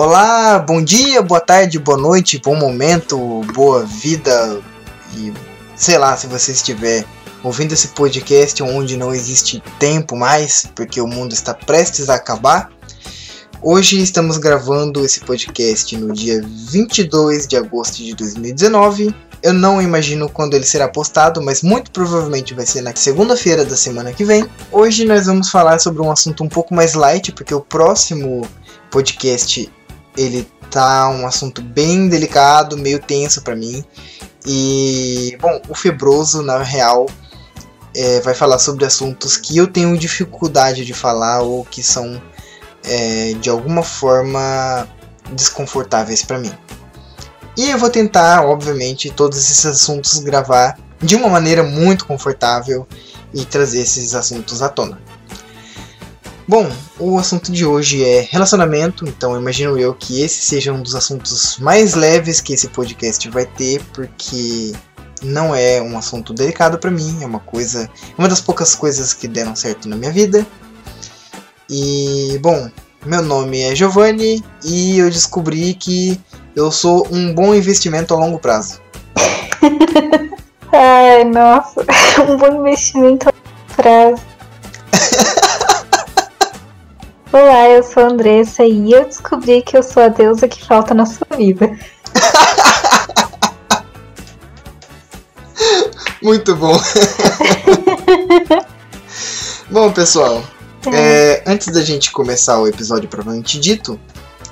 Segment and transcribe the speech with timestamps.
[0.00, 3.18] Olá, bom dia, boa tarde, boa noite, bom momento,
[3.52, 4.60] boa vida
[5.16, 5.34] e
[5.74, 7.04] sei lá se você estiver
[7.42, 12.70] ouvindo esse podcast onde não existe tempo mais, porque o mundo está prestes a acabar.
[13.60, 19.12] Hoje estamos gravando esse podcast no dia 22 de agosto de 2019.
[19.42, 23.76] Eu não imagino quando ele será postado, mas muito provavelmente vai ser na segunda-feira da
[23.76, 24.48] semana que vem.
[24.70, 28.46] Hoje nós vamos falar sobre um assunto um pouco mais light, porque o próximo
[28.92, 29.68] podcast
[30.18, 33.84] ele tá um assunto bem delicado, meio tenso para mim.
[34.44, 37.06] E bom, o Febroso na real
[37.94, 42.20] é, vai falar sobre assuntos que eu tenho dificuldade de falar ou que são
[42.84, 44.88] é, de alguma forma
[45.32, 46.52] desconfortáveis para mim.
[47.56, 52.86] E eu vou tentar, obviamente, todos esses assuntos gravar de uma maneira muito confortável
[53.34, 54.98] e trazer esses assuntos à tona.
[56.48, 56.66] Bom,
[56.98, 61.58] o assunto de hoje é relacionamento, então imagino eu que esse seja um dos assuntos
[61.58, 64.72] mais leves que esse podcast vai ter, porque
[65.22, 69.28] não é um assunto delicado para mim, é uma coisa, uma das poucas coisas que
[69.28, 70.46] deram certo na minha vida.
[71.68, 72.70] E bom,
[73.04, 76.18] meu nome é Giovanni e eu descobri que
[76.56, 78.80] eu sou um bom investimento a longo prazo.
[80.72, 81.84] Ai, nossa,
[82.26, 84.22] um bom investimento a longo prazo.
[87.30, 90.94] Olá, eu sou a Andressa e eu descobri que eu sou a deusa que falta
[90.94, 91.78] na sua vida.
[96.22, 96.72] Muito bom.
[99.70, 100.42] bom, pessoal,
[100.90, 104.00] é, antes da gente começar o episódio provavelmente dito,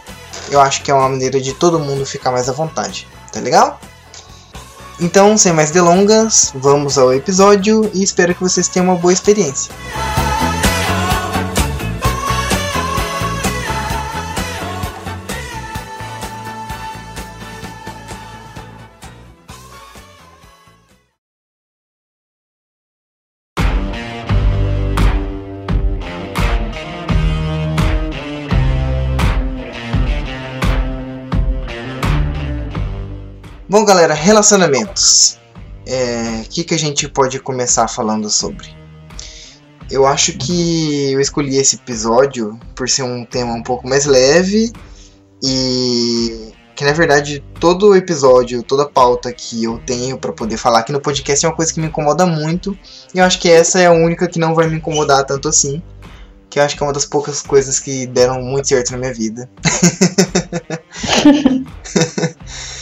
[0.49, 3.79] eu acho que é uma maneira de todo mundo ficar mais à vontade, tá legal?
[5.01, 9.73] Então, sem mais delongas, vamos ao episódio e espero que vocês tenham uma boa experiência.
[33.71, 35.39] Bom, galera, relacionamentos.
[35.55, 38.67] O é, que, que a gente pode começar falando sobre?
[39.89, 44.73] Eu acho que eu escolhi esse episódio por ser um tema um pouco mais leve
[45.41, 50.91] e que na verdade todo episódio, toda pauta que eu tenho para poder falar aqui
[50.91, 52.77] no podcast é uma coisa que me incomoda muito
[53.15, 55.81] e eu acho que essa é a única que não vai me incomodar tanto assim,
[56.49, 59.13] que eu acho que é uma das poucas coisas que deram muito certo na minha
[59.13, 59.49] vida.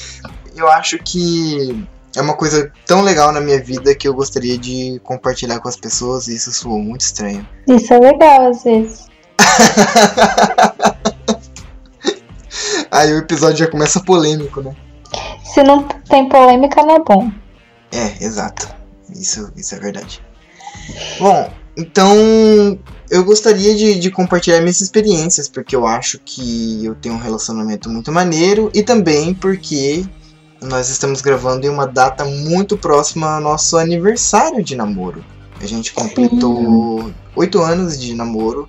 [0.59, 1.85] eu acho que
[2.15, 5.75] é uma coisa tão legal na minha vida que eu gostaria de compartilhar com as
[5.75, 7.47] pessoas e isso soou muito estranho.
[7.67, 9.07] Isso é legal às vezes.
[12.91, 14.75] Aí o episódio já começa polêmico, né?
[15.53, 17.31] Se não tem polêmica, não é bom.
[17.91, 18.67] É, exato.
[19.15, 20.21] Isso, isso é verdade.
[21.19, 22.79] Bom, então
[23.09, 27.89] eu gostaria de, de compartilhar minhas experiências, porque eu acho que eu tenho um relacionamento
[27.89, 30.05] muito maneiro e também porque
[30.61, 35.23] nós estamos gravando em uma data muito próxima ao nosso aniversário de namoro.
[35.61, 38.67] A gente completou oito anos de namoro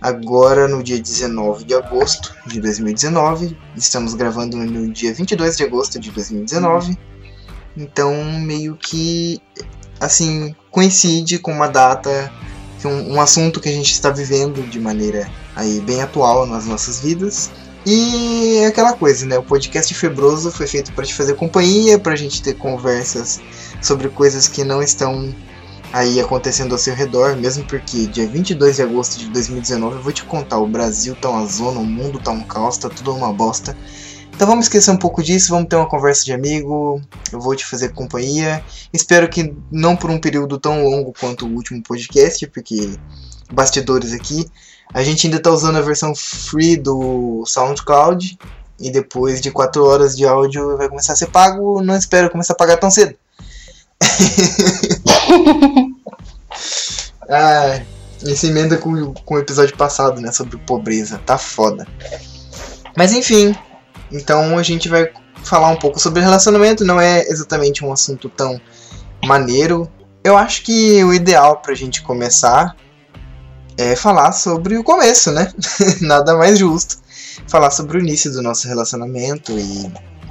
[0.00, 3.56] agora no dia 19 de agosto de 2019.
[3.76, 6.96] Estamos gravando no dia 22 de agosto de 2019.
[7.76, 9.40] Então, meio que
[10.00, 12.30] assim, coincide com uma data
[12.84, 17.00] um, um assunto que a gente está vivendo de maneira aí bem atual nas nossas
[17.00, 17.50] vidas.
[17.84, 19.36] E é aquela coisa, né?
[19.38, 23.40] O podcast Febroso foi feito para te fazer companhia, para a gente ter conversas
[23.80, 25.34] sobre coisas que não estão
[25.92, 30.12] aí acontecendo ao seu redor, mesmo porque dia 22 de agosto de 2019 eu vou
[30.12, 33.32] te contar, o Brasil tá uma zona, o mundo tá um caos, tá tudo uma
[33.32, 33.76] bosta.
[34.34, 37.00] Então vamos esquecer um pouco disso, vamos ter uma conversa de amigo,
[37.30, 38.64] eu vou te fazer companhia.
[38.92, 42.96] Espero que não por um período tão longo quanto o último podcast, porque
[43.52, 44.46] bastidores aqui.
[44.94, 48.38] A gente ainda está usando a versão free do SoundCloud
[48.78, 51.80] e depois de 4 horas de áudio vai começar a ser pago.
[51.82, 53.14] Não espero começar a pagar tão cedo.
[57.28, 57.80] ah,
[58.24, 60.30] esse emenda com, com o episódio passado, né?
[60.32, 61.18] Sobre pobreza.
[61.24, 61.86] Tá foda.
[62.96, 63.56] Mas enfim,
[64.10, 65.10] então a gente vai
[65.42, 68.60] falar um pouco sobre relacionamento, não é exatamente um assunto tão
[69.24, 69.90] maneiro.
[70.22, 72.76] Eu acho que o ideal pra gente começar
[73.76, 75.52] é falar sobre o começo, né?
[76.00, 76.98] Nada mais justo.
[77.46, 79.86] Falar sobre o início do nosso relacionamento e,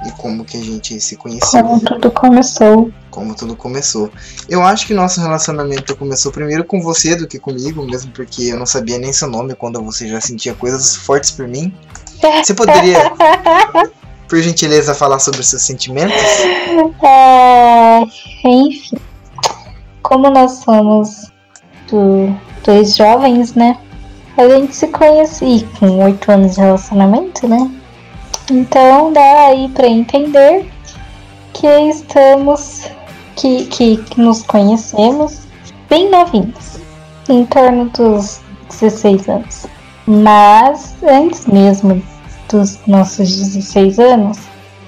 [0.06, 1.62] e como que a gente se conheceu.
[1.62, 2.90] Como tudo começou.
[3.10, 4.10] Como tudo começou.
[4.48, 8.58] Eu acho que nosso relacionamento começou primeiro com você do que comigo, mesmo porque eu
[8.58, 11.74] não sabia nem seu nome quando você já sentia coisas fortes por mim.
[12.42, 13.12] Você poderia,
[14.28, 16.22] por gentileza, falar sobre seus sentimentos?
[17.02, 18.96] É, enfim,
[20.02, 21.32] como nós somos
[21.90, 23.76] do, dois jovens, né?
[24.36, 27.70] A gente se conhece com oito anos de relacionamento, né?
[28.50, 30.70] Então dá aí para entender
[31.52, 32.90] que estamos,
[33.36, 35.40] que, que, nos conhecemos
[35.88, 36.78] bem novinhos,
[37.28, 39.66] em torno dos 16 anos.
[40.06, 42.02] Mas antes mesmo
[42.48, 44.38] dos nossos 16 anos,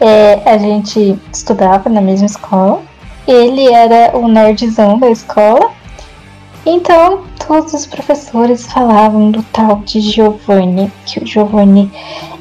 [0.00, 2.82] é, a gente estudava na mesma escola.
[3.26, 5.70] Ele era o nerdzão da escola.
[6.66, 11.92] Então, todos os professores falavam do tal de Giovanni, que o Giovanni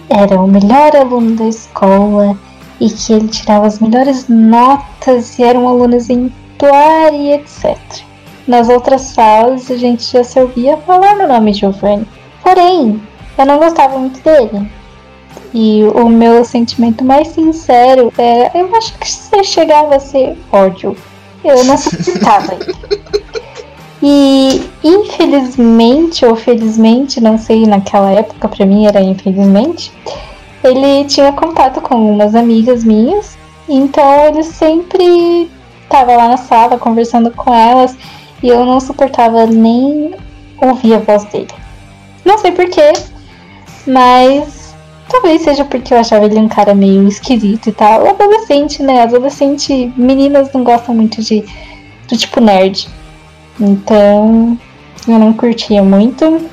[0.09, 2.37] era o melhor aluno da escola
[2.79, 7.77] e que ele tirava as melhores notas e era um aluno exemplar e etc.
[8.47, 12.07] Nas outras salas a gente já se ouvia falar no nome Giovanni.
[12.41, 13.01] Porém,
[13.37, 14.69] eu não gostava muito dele.
[15.53, 18.57] E o meu sentimento mais sincero era.
[18.57, 20.95] Eu acho que você chegava a ser ódio.
[21.43, 23.22] Eu não suportava ele.
[24.05, 29.93] E infelizmente, ou felizmente, não sei, naquela época pra mim era infelizmente,
[30.61, 33.37] ele tinha contato com umas amigas minhas.
[33.69, 35.49] Então ele sempre
[35.83, 37.97] estava lá na sala conversando com elas
[38.43, 40.13] e eu não suportava nem
[40.61, 41.47] ouvir a voz dele.
[42.25, 42.91] Não sei porquê,
[43.87, 44.63] mas
[45.09, 48.07] Talvez seja porque eu achava ele um cara meio esquisito e tal.
[48.09, 49.03] Adolescente, né?
[49.03, 51.45] Adolescente, meninas não gostam muito de
[52.07, 52.89] do tipo nerd.
[53.59, 54.57] Então,
[55.07, 56.49] eu não curtia muito.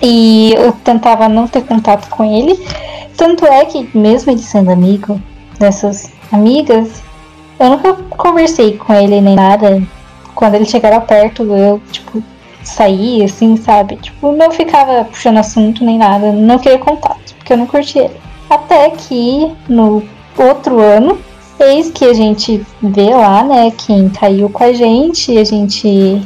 [0.00, 2.58] E eu tentava não ter contato com ele.
[3.16, 5.20] Tanto é que, mesmo ele sendo amigo
[5.58, 7.02] dessas amigas,
[7.60, 9.82] eu nunca conversei com ele nem nada.
[10.34, 12.22] Quando ele chegava perto, eu, tipo,
[12.64, 13.96] saía, assim, sabe?
[13.96, 16.32] Tipo, não ficava puxando assunto nem nada.
[16.32, 18.16] Não queria contato porque eu não curti ele.
[18.48, 20.02] Até que no
[20.36, 21.18] outro ano,
[21.60, 26.22] eis que a gente vê lá, né, quem caiu com a gente, a gente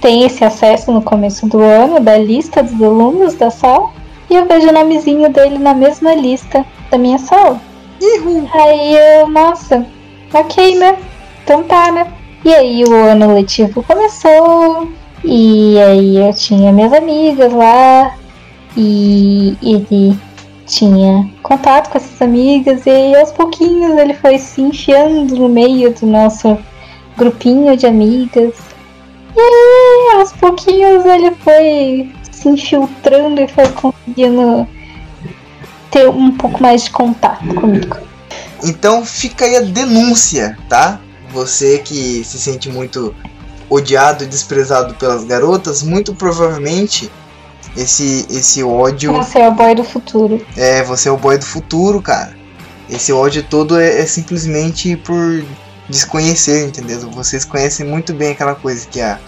[0.00, 3.90] tem esse acesso no começo do ano da lista dos alunos da sala,
[4.28, 7.60] e eu vejo o nomezinho dele na mesma lista da minha sala.
[8.02, 8.46] Uhum.
[8.52, 9.86] Aí eu, nossa,
[10.32, 10.96] ok, né?
[11.42, 12.06] Então tá, né?
[12.44, 14.88] E aí o ano letivo começou,
[15.24, 18.14] e aí eu tinha minhas amigas lá,
[18.76, 20.18] e ele
[20.74, 26.06] tinha contato com essas amigas e aos pouquinhos ele foi se enfiando no meio do
[26.06, 26.58] nosso
[27.16, 28.54] grupinho de amigas.
[29.36, 34.66] E aos pouquinhos ele foi se infiltrando e foi conseguindo
[35.90, 37.96] ter um pouco mais de contato comigo.
[38.62, 41.00] Então fica aí a denúncia, tá?
[41.30, 43.14] Você que se sente muito
[43.68, 47.10] odiado e desprezado pelas garotas, muito provavelmente
[47.76, 49.12] esse, esse ódio.
[49.12, 50.44] Você é o boy do futuro.
[50.56, 52.36] É, você é o boy do futuro, cara.
[52.88, 55.44] Esse ódio todo é, é simplesmente por
[55.88, 57.10] desconhecer, entendeu?
[57.10, 59.18] Vocês conhecem muito bem aquela coisa que a,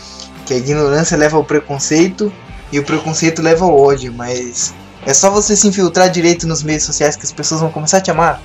[0.45, 2.33] que a ignorância leva ao preconceito
[2.73, 4.75] E o preconceito leva ao ódio, mas
[5.05, 8.01] é só você se infiltrar direito nos meios sociais que as pessoas vão começar a
[8.01, 8.41] te amar.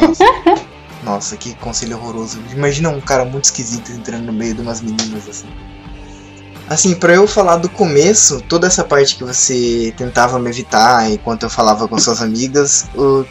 [0.00, 0.24] Nossa,
[1.02, 2.40] Nossa que conselho horroroso.
[2.52, 5.48] Imagina um cara muito esquisito entrando no meio de umas meninas assim.
[6.68, 11.42] Assim, pra eu falar do começo, toda essa parte que você tentava me evitar enquanto
[11.42, 13.26] eu falava com suas amigas, eu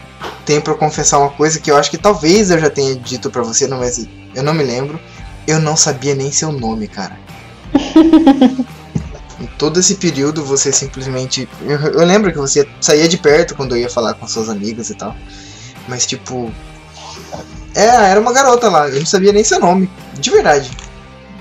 [0.45, 3.41] tenho pra confessar uma coisa que eu acho que talvez eu já tenha dito pra
[3.41, 4.99] você, não, mas eu não me lembro.
[5.47, 7.17] Eu não sabia nem seu nome, cara.
[9.41, 11.49] em todo esse período você simplesmente.
[11.61, 14.89] Eu, eu, lembro que você saía de perto quando eu ia falar com suas amigas
[14.89, 15.15] e tal.
[15.87, 16.51] Mas tipo.
[17.73, 19.89] É, era uma garota lá, eu não sabia nem seu nome.
[20.13, 20.69] De verdade.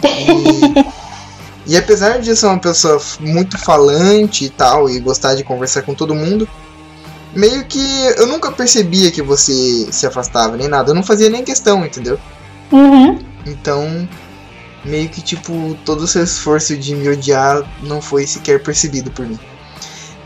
[0.02, 0.87] E,
[1.67, 5.95] e apesar de ser uma pessoa muito falante e tal, e gostar de conversar com
[5.95, 6.49] todo mundo,
[7.35, 7.81] meio que
[8.17, 10.90] eu nunca percebia que você se afastava nem nada.
[10.90, 12.19] Eu não fazia nem questão, entendeu?
[12.73, 13.19] Uhum.
[13.47, 14.09] Então,
[14.85, 19.26] meio que tipo, todo o seu esforço de me odiar não foi sequer percebido por
[19.26, 19.38] mim.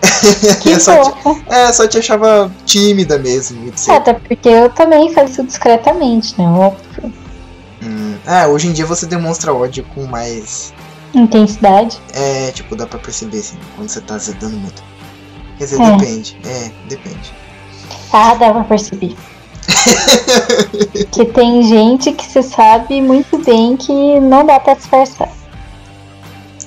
[0.61, 1.43] Que só fofo.
[1.43, 3.89] te, é, só te achava tímida mesmo, etc.
[3.91, 6.47] Até porque eu também faço isso discretamente, né?
[6.47, 7.13] Óbvio.
[7.83, 10.74] Hum, ah, hoje em dia você demonstra ódio com mais.
[11.15, 11.99] Intensidade.
[12.13, 14.83] É, tipo, dá pra perceber assim, quando você tá azedando muito.
[15.59, 15.97] Quer dizer, É.
[15.97, 16.37] depende.
[16.45, 17.33] É, depende.
[18.13, 19.17] Ah, dá pra perceber.
[21.11, 25.31] que tem gente que você sabe muito bem que não dá pra disfarçar.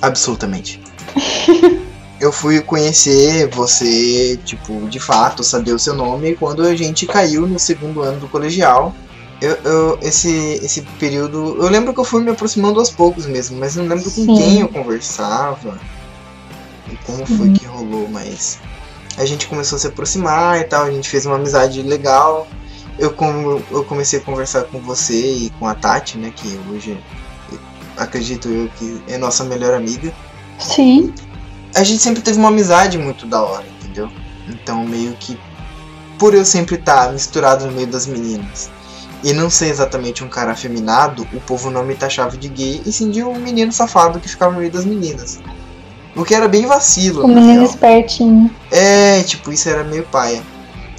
[0.02, 0.82] Absolutamente.
[2.20, 7.48] eu fui conhecer você, tipo, de fato, saber o seu nome quando a gente caiu
[7.48, 8.94] no segundo ano do colegial.
[9.40, 10.30] Eu, eu- esse,
[10.64, 11.58] esse período.
[11.62, 14.36] Eu lembro que eu fui me aproximando aos poucos mesmo, mas não lembro com Sim.
[14.36, 15.80] quem eu conversava
[16.92, 18.58] e como foi que rolou, mas
[19.18, 22.48] a gente começou a se aproximar e tal, a gente fez uma amizade legal.
[22.98, 26.98] Eu, com, eu comecei a conversar com você e com a Tati, né, que hoje
[27.96, 30.14] acredito eu que é nossa melhor amiga
[30.60, 31.14] Sim.
[31.76, 34.10] a gente sempre teve uma amizade muito da hora, entendeu?
[34.48, 35.38] Então meio que
[36.18, 38.70] por eu sempre estar misturado no meio das meninas
[39.24, 42.92] e não ser exatamente um cara afeminado, o povo não me taxava de gay e
[42.92, 45.40] sim de um menino safado que ficava no meio das meninas.
[46.16, 47.64] O que era bem vacilo, na menino real.
[47.66, 48.52] espertinho.
[48.72, 50.42] É, tipo, isso era meio paia.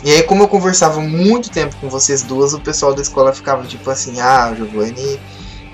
[0.05, 3.67] E aí, como eu conversava muito tempo com vocês duas, o pessoal da escola ficava
[3.67, 5.19] tipo assim: ah, o Giovanni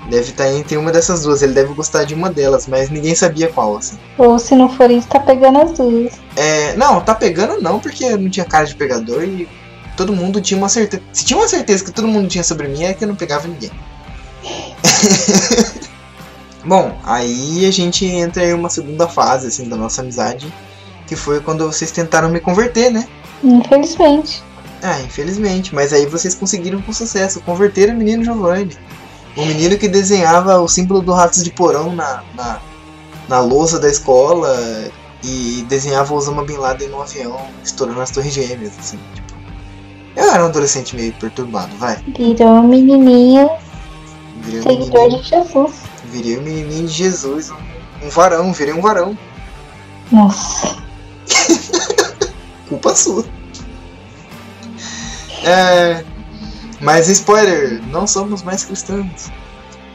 [0.09, 3.47] deve estar entre uma dessas duas, ele deve gostar de uma delas, mas ninguém sabia
[3.47, 3.97] qual, assim.
[4.17, 6.13] Ou se não for isso, tá pegando as duas.
[6.35, 9.47] É, não, tá pegando não, porque não tinha cara de pegador e
[9.95, 11.03] todo mundo tinha uma certeza.
[11.13, 13.47] Se tinha uma certeza que todo mundo tinha sobre mim, é que eu não pegava
[13.47, 13.71] ninguém.
[16.65, 20.51] Bom, aí a gente entra em uma segunda fase, assim, da nossa amizade,
[21.07, 23.07] que foi quando vocês tentaram me converter, né?
[23.43, 24.43] Infelizmente.
[24.81, 28.77] Ah, infelizmente, mas aí vocês conseguiram com sucesso converter o menino Giovanni.
[29.37, 32.59] O menino que desenhava o símbolo do Ratos de Porão na, na,
[33.27, 34.55] na lousa da escola
[35.23, 39.34] e desenhava o Osama Bin Laden no avião, estourando as torres gêmeas, assim, tipo.
[40.15, 41.97] Eu era um adolescente meio perturbado, vai.
[42.17, 43.49] Virou um menininho
[44.41, 45.73] Virei um seguidor menininho, de Jesus.
[46.05, 49.17] virei um menininho de Jesus, um, um varão, virei um varão.
[50.11, 50.77] Nossa.
[52.69, 53.25] Culpa sua.
[55.43, 56.03] É,
[56.81, 59.29] mas spoiler, não somos mais cristãos.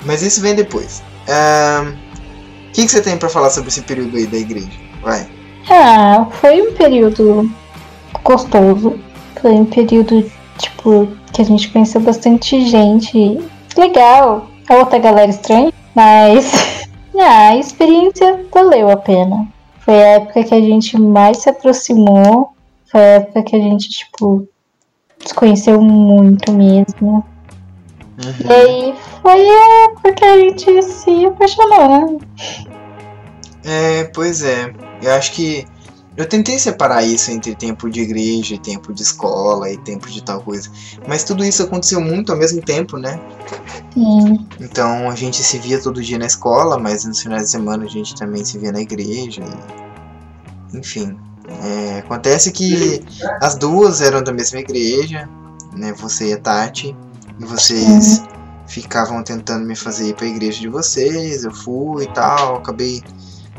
[0.05, 1.03] Mas isso vem depois.
[1.27, 1.81] É,
[2.69, 4.71] O que, que você tem pra falar sobre esse período aí da igreja?
[5.03, 5.29] Vai.
[5.69, 7.51] Ah, foi um período
[8.25, 8.99] gostoso.
[9.41, 13.41] Foi um período, tipo, que a gente conheceu bastante gente.
[13.77, 14.49] Legal.
[14.69, 15.73] A outra galera estranha.
[15.95, 19.49] Mas a experiência valeu a pena.
[19.81, 22.53] Foi a época que a gente mais se aproximou.
[22.91, 24.47] Foi a época que a gente, tipo,
[25.25, 27.25] se conheceu muito mesmo.
[28.45, 32.19] E aí foi a época que a gente se apaixonou, né?
[33.65, 34.73] É, pois é.
[35.03, 35.65] Eu acho que
[36.21, 40.23] eu tentei separar isso entre tempo de igreja, e tempo de escola e tempo de
[40.23, 40.71] tal coisa.
[41.09, 43.21] Mas tudo isso aconteceu muito ao mesmo tempo, né?
[43.95, 44.47] Sim.
[44.61, 47.89] Então a gente se via todo dia na escola, mas nos finais de semana a
[47.89, 49.43] gente também se via na igreja.
[50.73, 51.17] e- Enfim.
[51.49, 53.03] é, acontece que
[53.41, 55.29] as duas eram da mesma igreja,
[55.77, 55.93] né?
[55.95, 56.97] Você e a Tati.
[57.41, 58.23] E vocês
[58.69, 61.43] ficavam tentando me fazer ir pra igreja de vocês.
[61.43, 62.57] Eu fui e tal.
[62.57, 63.03] Acabei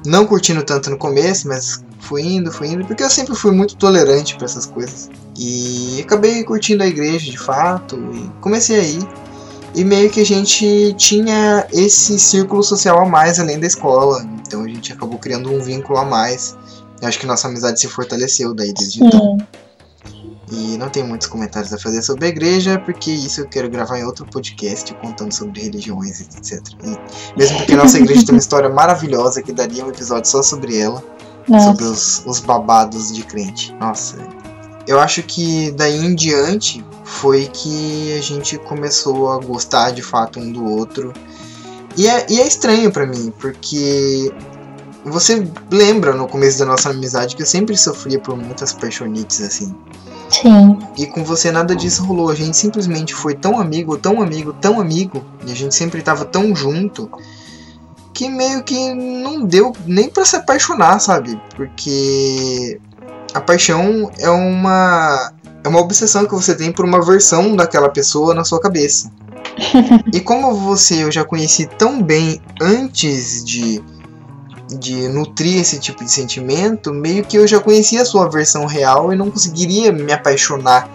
[0.06, 3.75] não curtindo tanto no começo, mas fui indo, fui indo, porque eu sempre fui muito
[3.77, 5.10] tolerante pra essas coisas.
[5.38, 7.96] E acabei curtindo a igreja de fato.
[8.13, 9.08] E comecei a ir.
[9.74, 14.27] E meio que a gente tinha esse círculo social a mais além da escola.
[14.46, 16.58] Então a gente acabou criando um vínculo a mais.
[17.01, 19.38] Eu acho que nossa amizade se fortaleceu daí desde então.
[19.39, 19.62] Sim.
[20.51, 23.98] E não tem muitos comentários a fazer sobre a igreja, porque isso eu quero gravar
[23.98, 26.62] em outro podcast contando sobre religiões, etc.
[26.84, 30.77] E mesmo porque nossa igreja tem uma história maravilhosa que daria um episódio só sobre
[30.77, 31.01] ela.
[31.48, 31.66] Nossa.
[31.68, 33.74] sobre os, os babados de crente.
[33.80, 34.18] Nossa.
[34.88, 40.40] Eu acho que daí em diante foi que a gente começou a gostar de fato
[40.40, 41.14] um do outro.
[41.98, 44.32] E é, e é estranho pra mim, porque
[45.04, 49.76] você lembra no começo da nossa amizade que eu sempre sofria por muitas paixonites assim.
[50.30, 50.80] Sim.
[50.98, 52.30] E com você nada disso rolou.
[52.30, 56.24] A gente simplesmente foi tão amigo, tão amigo, tão amigo, e a gente sempre tava
[56.24, 57.12] tão junto,
[58.22, 61.42] que meio que não deu nem pra se apaixonar, sabe?
[61.56, 62.80] Porque
[63.34, 68.36] a paixão é uma é uma obsessão que você tem por uma versão daquela pessoa
[68.36, 69.12] na sua cabeça.
[70.13, 73.84] e como você eu já conheci tão bem antes de
[74.78, 79.12] de nutrir esse tipo de sentimento, meio que eu já conhecia a sua versão real
[79.12, 80.88] e não conseguiria me apaixonar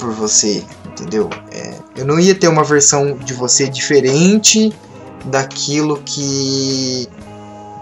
[0.00, 1.30] por você, entendeu?
[1.52, 4.74] É, eu não ia ter uma versão de você diferente
[5.26, 7.08] daquilo que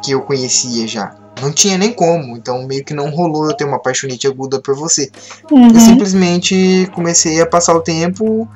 [0.03, 1.15] que eu conhecia já.
[1.43, 4.75] Não tinha nem como, então meio que não rolou eu ter uma paixonite aguda por
[4.75, 5.11] você.
[5.51, 5.69] Uhum.
[5.69, 8.49] Eu simplesmente comecei a passar o tempo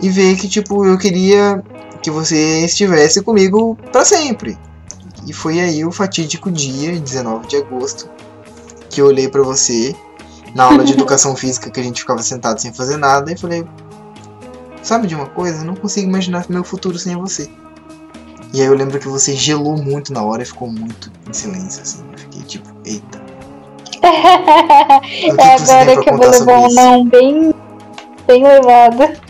[0.00, 1.62] e ver que tipo eu queria
[2.02, 4.58] que você estivesse comigo para sempre.
[5.26, 8.08] E foi aí o fatídico dia, 19 de agosto,
[8.88, 9.94] que eu olhei para você
[10.54, 13.66] na aula de educação física que a gente ficava sentado sem fazer nada e falei:
[14.82, 15.58] "Sabe de uma coisa?
[15.58, 17.50] Eu não consigo imaginar meu futuro sem você".
[18.56, 21.82] E aí eu lembro que você gelou muito na hora e ficou muito em silêncio
[21.82, 22.02] assim.
[22.10, 23.20] Eu fiquei tipo: "Eita".
[24.00, 27.54] Que É que agora que eu vou levar um não bem,
[28.26, 29.20] bem levado.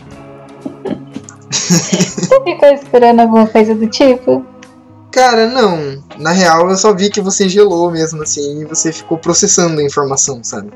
[1.51, 4.45] Você ficou esperando alguma coisa do tipo?
[5.11, 6.01] Cara, não.
[6.17, 9.83] Na real, eu só vi que você gelou mesmo, assim, e você ficou processando a
[9.83, 10.71] informação, sabe?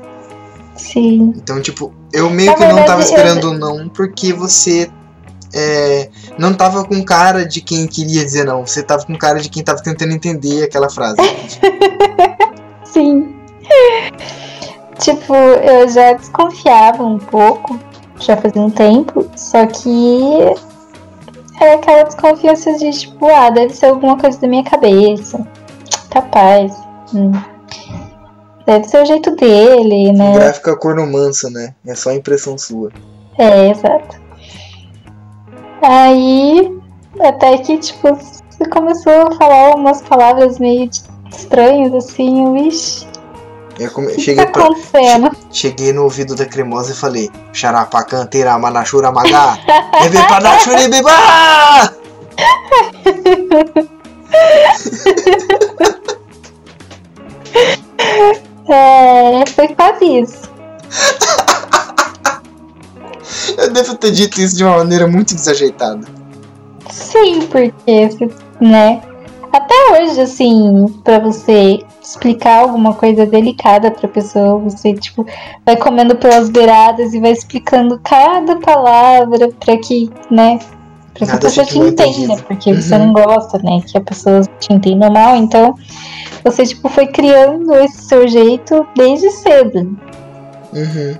[0.76, 1.32] Sim.
[1.36, 4.90] Então, tipo, eu meio Na que não tava verdade, esperando o não, porque você
[5.54, 6.08] é,
[6.38, 8.66] não tava com cara de quem queria dizer não.
[8.66, 11.16] Você tava com cara de quem tava tentando entender aquela frase.
[12.84, 13.34] Sim.
[14.98, 17.78] Tipo, eu já desconfiava um pouco,
[18.20, 20.20] já fazia um tempo, só que
[21.60, 25.44] era aquela desconfiança de tipo, ah, deve ser alguma coisa da minha cabeça.
[26.10, 26.72] Capaz.
[27.14, 27.32] Hum.
[28.66, 30.34] Deve ser o jeito dele, né?
[30.34, 31.74] Gráfica corno mansa, né?
[31.86, 32.90] É só impressão sua.
[33.38, 34.21] É, exato.
[35.82, 36.78] Aí,
[37.20, 40.88] até que, tipo, você começou a falar umas palavras meio
[41.30, 43.06] estranhas, assim, eu, ixi,
[43.78, 49.10] Eu come- cheguei, tá pra- cheguei no ouvido da cremosa e falei: Xarapacan, tira, manachura,
[49.10, 49.58] magá,
[50.02, 51.92] bebê padachuri, bebá!
[58.68, 60.41] É, foi quase isso.
[63.56, 66.00] Eu devo ter dito isso de uma maneira muito desajeitada.
[66.90, 68.08] Sim, porque,
[68.60, 69.00] né?
[69.52, 75.26] Até hoje, assim, pra você explicar alguma coisa delicada pra pessoa, você, tipo,
[75.64, 80.58] vai comendo pelas beiradas e vai explicando cada palavra pra que, né?
[81.14, 83.06] Pra que a Nada pessoa fique te entenda, porque você Uhum.
[83.06, 83.80] não gosta, né?
[83.86, 85.74] Que a pessoa te entenda mal, então
[86.42, 89.96] você, tipo, foi criando esse seu jeito desde cedo.
[90.72, 91.14] Uhum.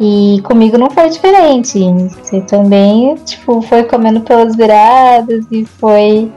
[0.00, 1.78] E comigo não foi diferente.
[2.22, 6.30] Você também, tipo, foi comendo pelas beiradas e foi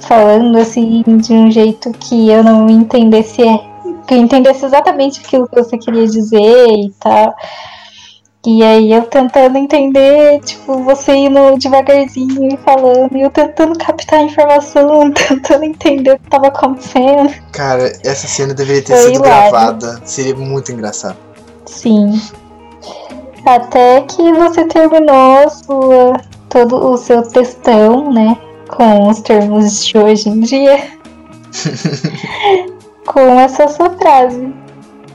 [0.00, 3.42] falando assim de um jeito que eu não entendesse,
[4.06, 7.34] que eu entendesse exatamente aquilo que você queria dizer e tal.
[8.46, 14.20] E aí eu tentando entender, tipo, você indo devagarzinho e falando, e eu tentando captar
[14.20, 17.34] a informação, tentando entender o que tava acontecendo.
[17.52, 19.50] Cara, essa cena deveria ter Foi sido hilário.
[19.50, 20.00] gravada.
[20.04, 21.16] Seria muito engraçado.
[21.66, 22.18] Sim.
[23.48, 28.36] Até que você terminou sua, todo o seu textão, né?
[28.68, 30.86] Com os termos de hoje em dia.
[33.08, 34.52] com essa sua frase.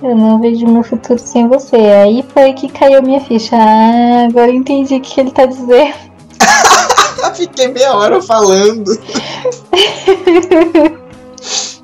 [0.01, 1.75] Eu não vejo meu futuro sem você.
[1.75, 3.55] Aí foi que caiu minha ficha.
[3.55, 5.93] Ah, agora eu entendi o que ele tá dizendo.
[7.37, 8.89] Fiquei meia hora falando.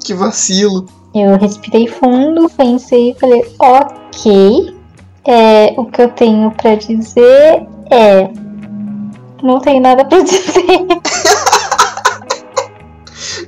[0.04, 0.88] que vacilo.
[1.14, 4.79] Eu respirei fundo, pensei e falei, ok.
[5.32, 8.28] É, o que eu tenho pra dizer é.
[9.44, 10.88] Não tenho nada pra dizer.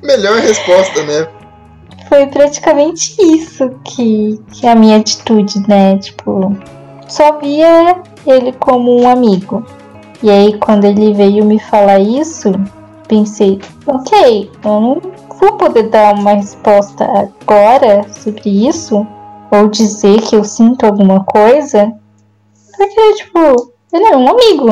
[0.03, 1.27] Melhor resposta, né?
[2.07, 5.97] Foi praticamente isso que, que a minha atitude, né?
[5.97, 6.55] Tipo,
[7.07, 9.65] só via ele como um amigo.
[10.21, 12.51] E aí, quando ele veio me falar isso,
[13.07, 15.01] pensei, ok, eu não
[15.39, 19.07] vou poder dar uma resposta agora sobre isso,
[19.51, 21.91] ou dizer que eu sinto alguma coisa,
[22.77, 23.39] porque, tipo,
[23.93, 24.69] ele é um amigo.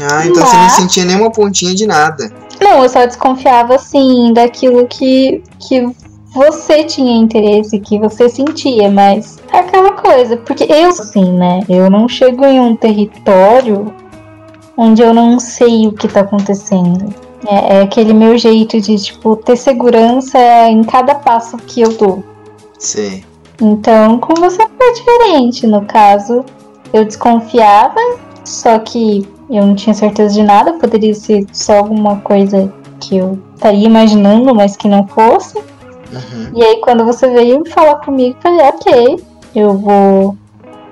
[0.00, 2.32] Ah, então você não Mas- sentia nenhuma pontinha de nada.
[2.60, 5.84] Não, eu só desconfiava, assim, daquilo que, que
[6.32, 11.60] você tinha interesse, que você sentia, mas é aquela coisa, porque eu assim, né?
[11.68, 13.92] Eu não chego em um território
[14.76, 17.12] onde eu não sei o que tá acontecendo.
[17.46, 22.24] É, é aquele meu jeito de, tipo, ter segurança em cada passo que eu dou.
[22.78, 23.22] Sim.
[23.62, 25.66] Então, com você foi diferente.
[25.68, 26.44] No caso,
[26.92, 28.00] eu desconfiava,
[28.44, 30.72] só que eu não tinha certeza de nada.
[30.74, 35.56] Poderia ser só alguma coisa que eu estaria imaginando, mas que não fosse.
[35.58, 36.50] Uhum.
[36.54, 40.36] E aí, quando você veio falar comigo, eu falei: ok, eu vou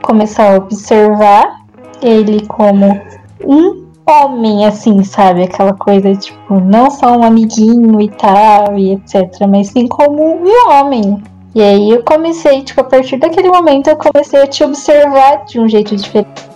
[0.02, 1.62] começar a observar
[2.00, 3.00] ele como
[3.44, 5.42] um homem, assim, sabe?
[5.42, 9.46] Aquela coisa, tipo, não só um amiguinho e tal, e etc.
[9.48, 11.20] Mas sim como um homem.
[11.54, 15.58] E aí eu comecei, tipo, a partir daquele momento eu comecei a te observar de
[15.60, 16.48] um jeito diferente.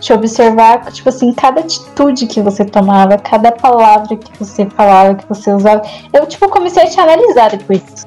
[0.00, 5.26] Te observar, tipo assim, cada atitude que você tomava, cada palavra que você falava, que
[5.28, 5.82] você usava.
[6.12, 8.06] Eu, tipo, comecei a te analisar depois.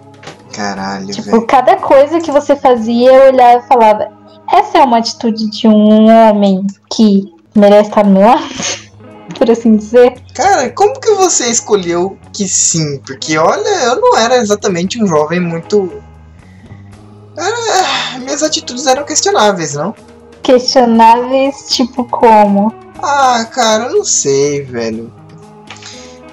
[0.54, 1.48] Caralho, Tipo, velho.
[1.48, 4.08] cada coisa que você fazia, eu olhava e falava:
[4.52, 8.44] essa é uma atitude de um homem que merece estar no meu lado,
[9.38, 10.16] por assim dizer.
[10.36, 13.00] Cara, como que você escolheu que sim?
[13.06, 15.92] Porque olha, eu não era exatamente um jovem muito.
[17.38, 19.94] Era- Minhas atitudes eram questionáveis, não?
[20.44, 22.74] Questionáveis, tipo, como?
[23.02, 25.12] Ah, cara, eu não sei, velho.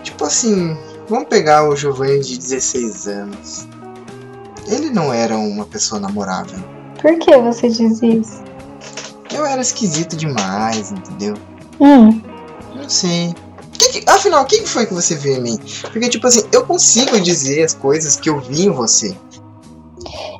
[0.02, 0.76] Tipo assim,
[1.08, 3.66] vamos pegar o Giovanni de 16 anos.
[4.66, 6.58] Ele não era uma pessoa namorável.
[7.02, 8.42] Por que você diz isso?
[9.34, 11.34] Eu era esquisito demais, entendeu?
[11.80, 12.20] Hum,
[12.74, 13.34] Não sei.
[13.78, 15.58] Que que- afinal, o que que foi que você viu em mim?
[15.92, 19.14] Porque, tipo assim, eu consigo dizer as coisas que eu vi em você.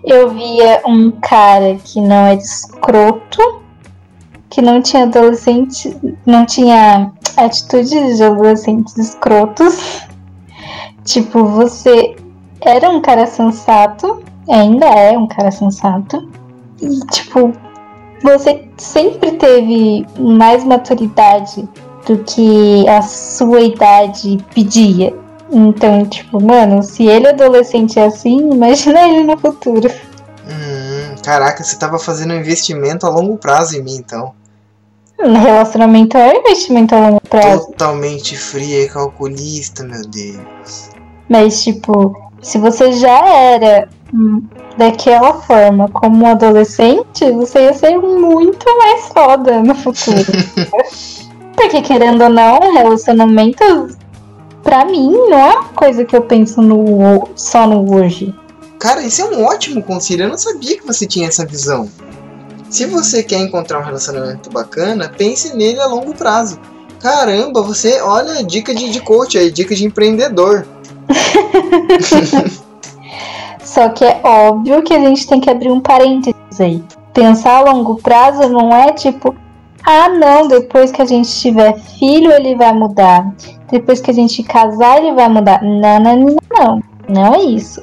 [0.05, 3.63] Eu via um cara que não era escroto,
[4.51, 10.03] que não tinha adolescente, não tinha atitudes de adolescentes escrotos.
[11.05, 12.17] Tipo, você
[12.63, 16.31] era um cara sensato, ainda é um cara sensato.
[16.81, 17.53] E, tipo,
[18.23, 21.69] você sempre teve mais maturidade
[22.07, 25.15] do que a sua idade pedia.
[25.51, 29.89] Então, tipo, mano, se ele adolescente é assim, imagina ele no futuro.
[30.47, 34.33] Hum, caraca, você tava fazendo um investimento a longo prazo em mim, então.
[35.19, 37.67] Um relacionamento é um investimento a longo prazo.
[37.67, 40.91] Totalmente fria e calculista, meu Deus.
[41.29, 44.43] Mas, tipo, se você já era hum,
[44.77, 50.25] daquela forma como um adolescente, você ia ser muito mais foda no futuro.
[51.57, 53.65] Porque, querendo ou não, relacionamento,
[54.65, 58.35] pra mim, não é uma coisa que eu penso no, só no hoje.
[58.81, 60.25] Cara, isso é um ótimo conselho.
[60.25, 61.89] Eu não sabia que você tinha essa visão.
[62.69, 66.59] Se você quer encontrar um relacionamento bacana, pense nele a longo prazo.
[67.01, 70.67] Caramba, você, olha, dica de, de coach aí, dica de empreendedor.
[73.63, 76.83] Só que é óbvio que a gente tem que abrir um parênteses aí.
[77.13, 79.35] Pensar a longo prazo não é tipo,
[79.85, 83.33] ah não, depois que a gente tiver filho ele vai mudar.
[83.71, 85.63] Depois que a gente casar ele vai mudar.
[85.63, 86.83] Não, não, não, não.
[87.09, 87.83] Não é isso.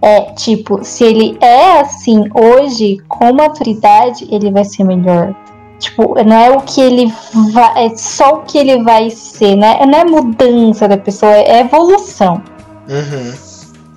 [0.00, 5.34] É tipo, se ele é assim hoje, com maturidade, ele vai ser melhor.
[5.78, 7.12] Tipo, não é o que ele
[7.52, 7.86] vai.
[7.86, 9.78] É só o que ele vai ser, né?
[9.86, 12.42] Não é mudança da pessoa, é evolução.
[12.88, 13.32] Uhum.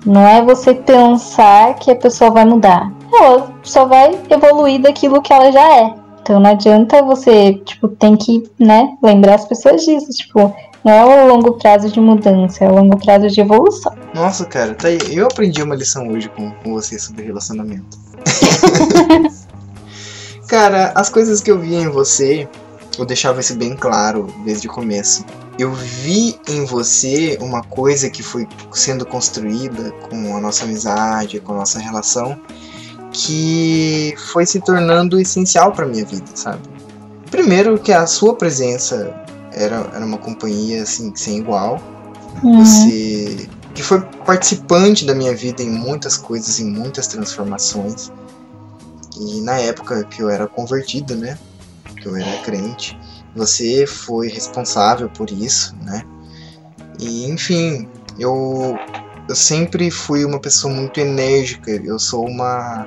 [0.06, 2.90] Não é você pensar que a pessoa vai mudar.
[3.12, 6.01] Ela só vai evoluir daquilo que ela já é.
[6.22, 10.08] Então não adianta você, tipo, tem que, né, lembrar as pessoas disso.
[10.10, 10.54] Tipo,
[10.84, 13.92] não é o longo prazo de mudança, é o longo prazo de evolução.
[14.14, 14.98] Nossa, cara, tá aí.
[15.10, 17.98] Eu aprendi uma lição hoje com, com você sobre relacionamento.
[20.46, 22.48] cara, as coisas que eu via em você,
[22.96, 25.24] eu deixava isso bem claro desde o começo.
[25.58, 31.52] Eu vi em você uma coisa que foi sendo construída com a nossa amizade, com
[31.52, 32.38] a nossa relação,
[33.12, 36.60] que foi se tornando essencial pra minha vida, sabe?
[37.30, 39.14] Primeiro que a sua presença
[39.52, 41.80] era, era uma companhia assim sem igual.
[42.42, 42.64] Uhum.
[42.64, 48.12] Você que foi participante da minha vida em muitas coisas, em muitas transformações.
[49.18, 51.38] E na época que eu era convertido, né?
[51.96, 52.98] Que eu era crente,
[53.34, 56.02] você foi responsável por isso, né?
[56.98, 58.76] E enfim, eu
[59.28, 61.70] eu sempre fui uma pessoa muito enérgica.
[61.70, 62.86] Eu sou uma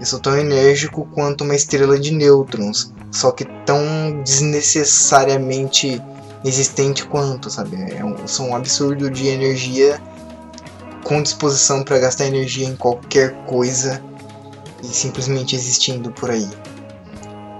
[0.00, 6.02] eu sou tão enérgico quanto uma estrela de nêutrons, só que tão desnecessariamente
[6.42, 7.76] existente quanto, sabe?
[7.92, 10.00] É um, sou um absurdo de energia
[11.04, 14.02] com disposição para gastar energia em qualquer coisa
[14.82, 16.48] e simplesmente existindo por aí.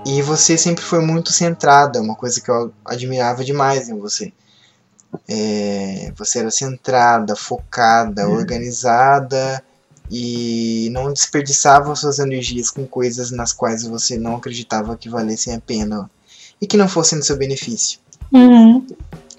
[0.07, 4.33] E você sempre foi muito centrada, uma coisa que eu admirava demais em você.
[5.29, 9.63] É, você era centrada, focada, organizada
[10.11, 15.61] e não desperdiçava suas energias com coisas nas quais você não acreditava que valessem a
[15.61, 16.11] pena
[16.61, 18.01] e que não fossem no seu benefício.
[18.33, 18.85] Uhum.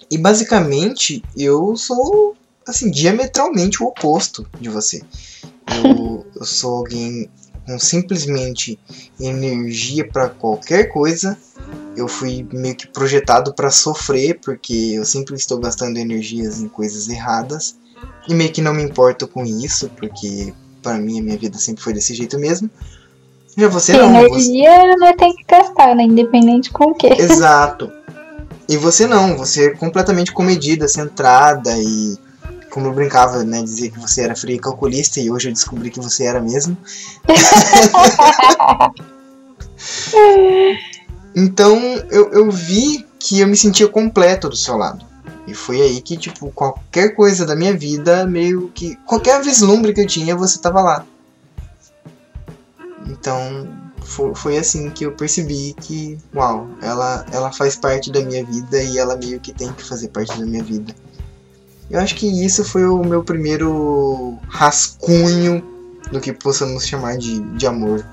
[0.09, 5.01] E basicamente eu sou assim diametralmente o oposto de você.
[5.67, 7.29] Eu, eu sou alguém
[7.65, 8.79] com simplesmente
[9.19, 11.37] energia para qualquer coisa.
[11.95, 17.09] Eu fui meio que projetado para sofrer porque eu sempre estou gastando energias em coisas
[17.09, 17.75] erradas
[18.27, 21.83] e meio que não me importo com isso porque para mim a minha vida sempre
[21.83, 22.69] foi desse jeito mesmo.
[23.57, 24.15] Já você não.
[24.15, 25.13] Energia você...
[25.13, 26.03] tem que gastar, né?
[26.03, 27.07] Independente com o que.
[27.21, 27.91] Exato.
[28.67, 32.17] E você não, você é completamente comedida, centrada e
[32.69, 35.91] como eu brincava, né, dizer que você era fria e calculista e hoje eu descobri
[35.91, 36.77] que você era mesmo.
[41.35, 41.77] então
[42.09, 45.10] eu, eu vi que eu me sentia completo do seu lado.
[45.47, 48.95] E foi aí que, tipo, qualquer coisa da minha vida, meio que.
[49.05, 51.05] Qualquer vislumbre que eu tinha, você tava lá.
[53.07, 53.67] Então,
[54.03, 58.81] foi, foi assim que eu percebi que, uau, ela, ela faz parte da minha vida
[58.81, 60.93] e ela meio que tem que fazer parte da minha vida.
[61.89, 65.63] Eu acho que isso foi o meu primeiro rascunho
[66.11, 68.05] do que possamos chamar de, de amor.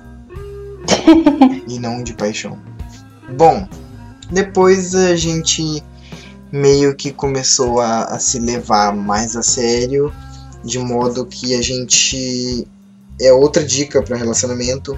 [1.68, 2.58] e não de paixão.
[3.36, 3.68] Bom,
[4.30, 5.82] depois a gente
[6.52, 10.12] meio que começou a, a se levar mais a sério,
[10.64, 12.66] de modo que a gente.
[13.20, 14.96] É outra dica para relacionamento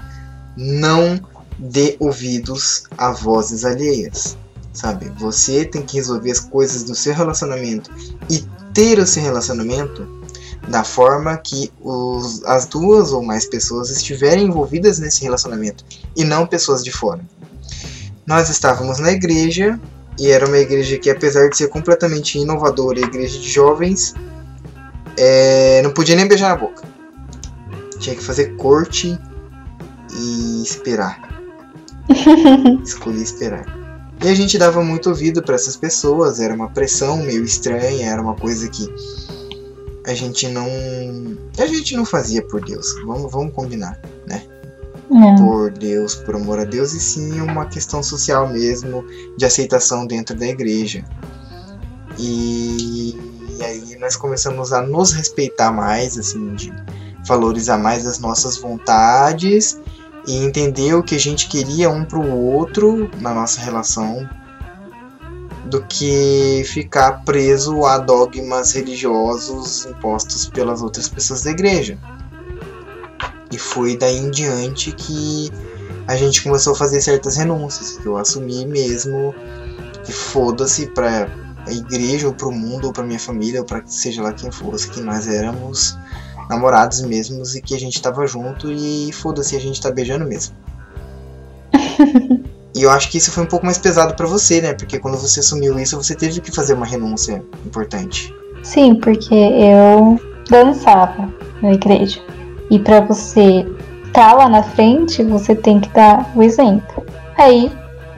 [0.55, 1.19] não
[1.57, 4.37] dê ouvidos a vozes alheias,
[4.73, 5.11] sabe?
[5.17, 7.91] Você tem que resolver as coisas do seu relacionamento
[8.29, 10.21] e ter esse relacionamento
[10.67, 15.83] da forma que os, as duas ou mais pessoas estiverem envolvidas nesse relacionamento
[16.15, 17.21] e não pessoas de fora.
[18.25, 19.79] Nós estávamos na igreja
[20.21, 24.13] e era uma igreja que, apesar de ser completamente inovadora, igreja de jovens,
[25.17, 26.83] é, não podia nem beijar na boca.
[27.97, 29.17] Tinha que fazer corte
[30.13, 31.43] e esperar.
[32.85, 33.65] Escolhi esperar.
[34.23, 38.21] E a gente dava muito ouvido para essas pessoas, era uma pressão meio estranha, era
[38.21, 38.87] uma coisa que
[40.05, 40.67] a gente não.
[41.57, 44.43] A gente não fazia por Deus, vamos, vamos combinar, né?
[45.13, 45.35] É.
[45.35, 49.03] Por Deus, por amor a Deus, e sim uma questão social mesmo,
[49.37, 51.03] de aceitação dentro da igreja.
[52.17, 53.17] E,
[53.57, 56.73] e aí nós começamos a nos respeitar mais, assim, de
[57.27, 59.79] valorizar mais as nossas vontades
[60.25, 64.27] e entender o que a gente queria um para o outro na nossa relação
[65.65, 71.97] do que ficar preso a dogmas religiosos impostos pelas outras pessoas da igreja.
[73.51, 75.51] E foi daí em diante que
[76.07, 79.33] a gente começou a fazer certas renúncias, que eu assumi mesmo
[80.03, 81.29] que foda-se para
[81.67, 84.51] a igreja ou para o mundo ou para minha família ou para seja lá quem
[84.51, 85.97] fosse que nós éramos
[86.49, 90.55] namorados mesmos e que a gente tava junto e foda-se, a gente tá beijando mesmo.
[92.75, 94.73] e eu acho que isso foi um pouco mais pesado para você, né?
[94.73, 98.33] Porque quando você assumiu isso, você teve que fazer uma renúncia importante.
[98.63, 102.21] Sim, porque eu dançava na igreja.
[102.71, 103.67] E para você
[104.05, 107.05] estar tá lá na frente, você tem que dar o exemplo.
[107.37, 107.69] Aí,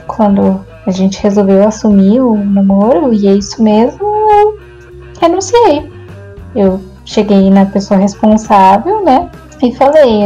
[0.06, 4.60] quando a gente resolveu assumir o namoro, e é isso mesmo, eu
[5.20, 5.92] renunciei.
[6.56, 9.30] Eu cheguei na pessoa responsável, né?
[9.62, 10.24] E falei,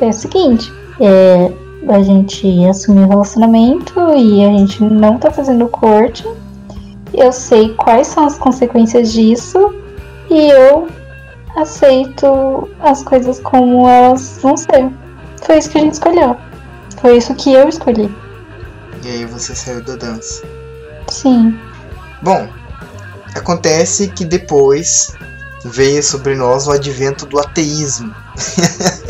[0.00, 1.52] é o seguinte, é,
[1.88, 6.24] a gente assumiu o relacionamento e a gente não tá fazendo corte.
[7.12, 9.74] Eu sei quais são as consequências disso
[10.30, 10.86] e eu
[11.62, 14.90] aceito as coisas como elas vão ser.
[15.42, 16.36] Foi isso que a gente escolheu.
[17.00, 18.14] Foi isso que eu escolhi.
[19.04, 20.42] E aí você saiu da dança.
[21.08, 21.58] Sim.
[22.22, 22.48] Bom,
[23.34, 25.14] acontece que depois
[25.64, 28.14] veio sobre nós o advento do ateísmo.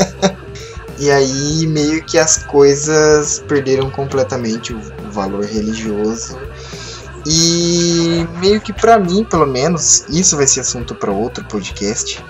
[0.99, 4.79] e aí meio que as coisas perderam completamente o,
[5.11, 6.37] valor religioso.
[7.25, 12.23] E meio que para mim, pelo menos, isso vai ser assunto para outro podcast.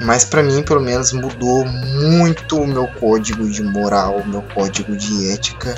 [0.00, 5.30] Mas para mim, pelo menos, mudou muito o meu código de moral, meu código de
[5.30, 5.74] ética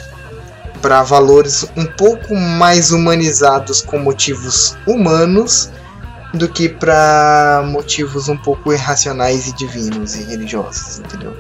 [0.81, 5.71] para valores um pouco mais humanizados com motivos humanos
[6.35, 11.35] do que para motivos um pouco irracionais e divinos e religiosos, entendeu?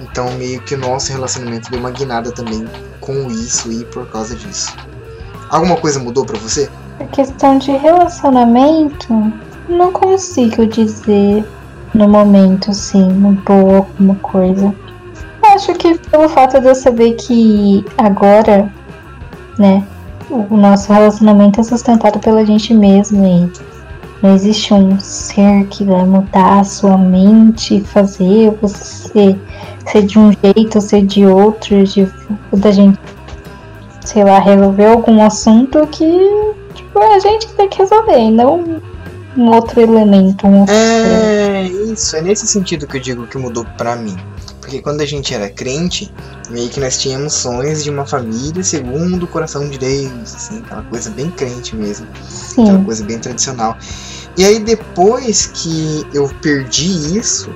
[0.00, 2.66] Então meio que o nosso relacionamento deu uma guinada também
[3.00, 4.74] com isso e por causa disso.
[5.48, 6.68] Alguma coisa mudou para você?
[6.98, 9.32] A questão de relacionamento,
[9.68, 11.44] não consigo dizer
[11.94, 14.74] no momento assim, mudou alguma coisa.
[15.42, 18.72] Acho que pelo fato de eu saber que agora,
[19.58, 19.84] né,
[20.30, 23.50] o nosso relacionamento é sustentado pela gente mesmo e
[24.22, 29.36] Não existe um ser que vai mudar a sua mente e fazer você
[29.84, 32.08] ser de um jeito ou ser de outro, de,
[32.52, 32.98] da gente,
[34.00, 36.04] sei lá, resolver algum assunto que
[36.74, 38.80] tipo, a gente tem que resolver, não
[39.36, 40.46] um outro elemento.
[40.46, 44.16] Um outro É isso, é nesse sentido que eu digo que mudou pra mim.
[44.60, 46.12] Porque quando a gente era crente,
[46.48, 50.82] meio que nós tínhamos sonhos de uma família segundo o coração de Deus, assim, aquela
[50.82, 52.06] coisa bem crente mesmo,
[52.52, 53.76] aquela Sim, coisa bem tradicional.
[54.36, 57.52] E aí depois que eu perdi isso,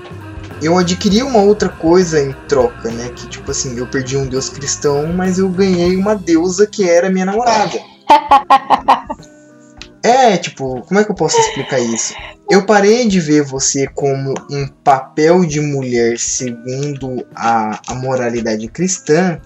[0.60, 3.10] eu adquiri uma outra coisa em troca, né?
[3.14, 7.08] Que tipo assim, eu perdi um deus cristão, mas eu ganhei uma deusa que era
[7.08, 7.78] minha namorada.
[10.06, 12.14] É, tipo, como é que eu posso explicar isso?
[12.48, 19.40] Eu parei de ver você como um papel de mulher segundo a, a moralidade cristã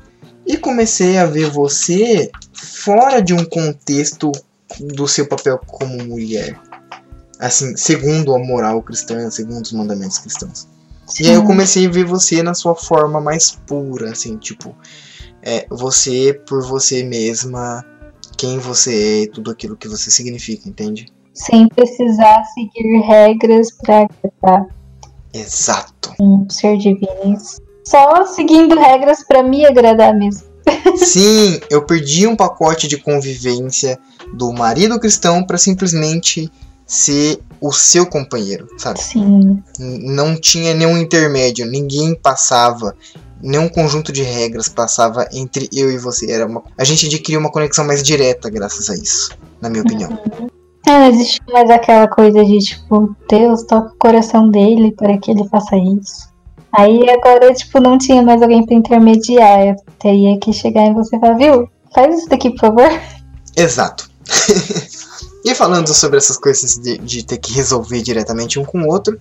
[0.46, 4.30] e comecei a ver você fora de um contexto
[4.78, 6.60] do seu papel como mulher.
[7.38, 10.68] Assim, segundo a moral cristã, segundo os mandamentos cristãos.
[11.18, 11.46] E aí eu sim.
[11.46, 14.76] comecei a ver você na sua forma mais pura, assim, tipo,
[15.42, 17.82] é, você por você mesma,
[18.40, 21.06] quem você é e tudo aquilo que você significa, entende?
[21.34, 24.06] sem precisar seguir regras pra
[24.42, 24.66] agradar
[25.32, 26.12] Exato.
[26.18, 27.36] um ser divino.
[27.84, 30.48] Só seguindo regras pra me agradar mesmo.
[30.96, 33.98] Sim, eu perdi um pacote de convivência
[34.34, 36.50] do marido cristão pra simplesmente
[36.86, 39.00] ser o seu companheiro, sabe?
[39.00, 42.96] Sim, Não tinha nenhum intermédio, ninguém passava,
[43.42, 46.30] nenhum conjunto de regras passava entre eu e você.
[46.30, 46.62] Era uma...
[46.76, 50.18] A gente adquiriu uma conexão mais direta graças a isso, na minha opinião.
[50.86, 55.30] É, não existe mais aquela coisa de tipo, Deus toca o coração dele para que
[55.30, 56.30] ele faça isso.
[56.72, 59.68] Aí agora, tipo, não tinha mais alguém pra intermediar.
[59.68, 61.68] Eu teria que chegar em você e falar, viu?
[61.94, 63.00] Faz isso daqui, por favor.
[63.56, 64.08] Exato.
[65.44, 69.20] e falando sobre essas coisas de, de ter que resolver diretamente um com o outro,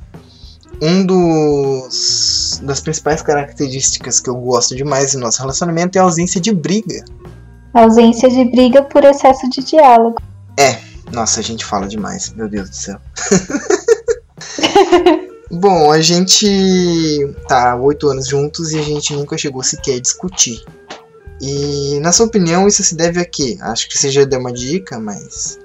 [0.82, 6.42] um dos das principais características que eu gosto demais no nosso relacionamento é a ausência
[6.42, 7.04] de briga.
[7.74, 10.18] Ausência de briga por excesso de diálogo.
[11.12, 13.00] Nossa, a gente fala demais, meu Deus do céu.
[15.52, 16.46] Bom, a gente
[17.48, 20.64] tá oito anos juntos e a gente nunca chegou sequer a discutir.
[21.42, 23.58] E na sua opinião isso se deve a quê?
[23.62, 25.58] Acho que você já deu uma dica, mas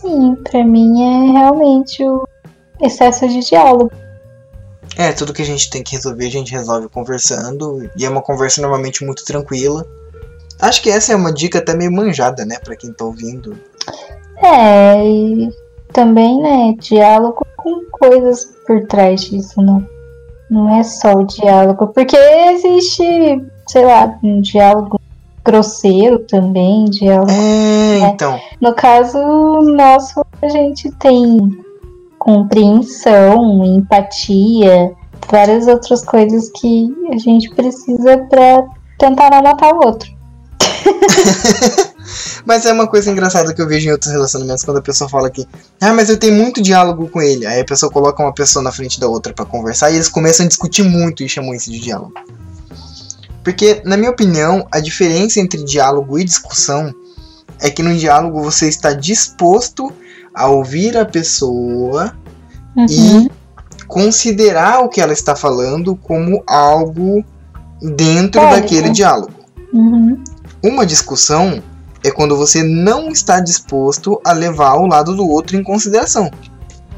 [0.00, 2.26] Sim, pra mim é realmente o
[2.80, 3.92] excesso de diálogo.
[4.96, 7.88] É, tudo que a gente tem que resolver, a gente resolve conversando.
[7.96, 9.86] E é uma conversa normalmente muito tranquila.
[10.60, 13.58] Acho que essa é uma dica até meio manjada, né, pra quem tá ouvindo.
[14.36, 15.50] É, e
[15.92, 19.86] também, né, diálogo com coisas por trás disso, não.
[20.50, 23.02] Não é só o diálogo, porque existe,
[23.66, 25.00] sei lá, um diálogo
[25.44, 27.30] grosseiro também, diálogo.
[27.30, 28.38] É, então.
[28.60, 31.61] No caso nosso, a gente tem
[32.22, 34.92] compreensão, empatia,
[35.28, 38.64] várias outras coisas que a gente precisa pra
[38.96, 40.08] tentar não matar o outro.
[42.46, 45.30] Mas é uma coisa engraçada que eu vejo em outros relacionamentos quando a pessoa fala
[45.30, 45.46] que,
[45.80, 47.46] ah, mas eu tenho muito diálogo com ele.
[47.46, 50.44] Aí a pessoa coloca uma pessoa na frente da outra pra conversar e eles começam
[50.44, 52.12] a discutir muito e chamam isso de diálogo.
[53.44, 56.92] Porque, na minha opinião, a diferença entre diálogo e discussão
[57.60, 59.92] é que no diálogo você está disposto
[60.34, 62.12] a ouvir a pessoa
[62.76, 62.86] Uhum.
[62.88, 63.30] e
[63.86, 67.22] considerar o que ela está falando como algo
[67.80, 68.62] dentro Válido.
[68.62, 69.32] daquele diálogo.
[69.72, 70.22] Uhum.
[70.62, 71.62] Uma discussão
[72.04, 76.30] é quando você não está disposto a levar o lado do outro em consideração.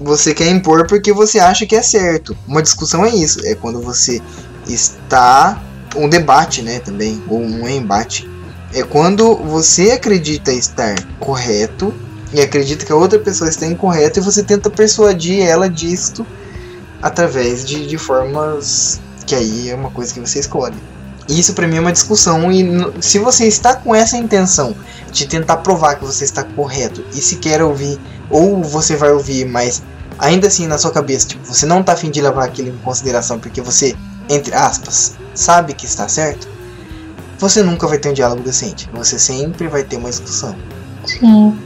[0.00, 2.36] Você quer impor porque você acha que é certo.
[2.46, 4.20] Uma discussão é isso, é quando você
[4.66, 5.60] está
[5.96, 8.28] um debate, né, também, ou um embate.
[8.72, 11.94] É quando você acredita estar correto
[12.34, 16.26] e acredita que a outra pessoa está incorreta e você tenta persuadir ela disto
[17.00, 20.74] através de, de formas que aí é uma coisa que você escolhe.
[21.28, 22.66] Isso pra mim é uma discussão e
[23.00, 24.74] se você está com essa intenção
[25.12, 27.98] de tentar provar que você está correto e se quer ouvir
[28.28, 29.80] ou você vai ouvir, mas
[30.18, 33.38] ainda assim na sua cabeça, tipo, você não tá afim de levar aquilo em consideração
[33.38, 33.94] porque você,
[34.28, 36.48] entre aspas, sabe que está certo,
[37.38, 38.90] você nunca vai ter um diálogo decente.
[38.92, 40.56] Você sempre vai ter uma discussão.
[41.06, 41.56] Sim.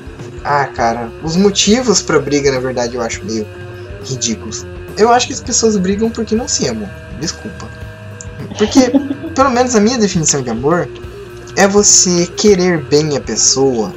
[0.44, 3.46] Ah, cara, os motivos pra briga, na verdade, eu acho meio
[4.04, 4.66] ridículos.
[4.96, 6.88] Eu acho que as pessoas brigam porque não se amam.
[7.20, 7.68] Desculpa.
[8.56, 8.90] Porque,
[9.34, 10.88] pelo menos a minha definição de amor
[11.56, 13.92] é você querer bem a pessoa,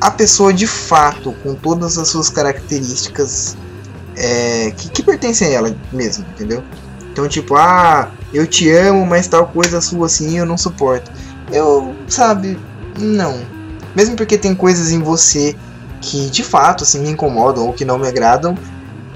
[0.00, 3.56] a pessoa de fato, com todas as suas características
[4.16, 6.62] é, que, que pertencem a ela mesmo, entendeu?
[7.10, 11.10] Então, tipo, ah, eu te amo, mas tal coisa sua assim eu não suporto.
[11.52, 12.58] Eu, sabe,
[12.98, 13.40] não.
[13.94, 15.54] Mesmo porque tem coisas em você
[16.02, 18.54] que de fato assim, me incomodam ou que não me agradam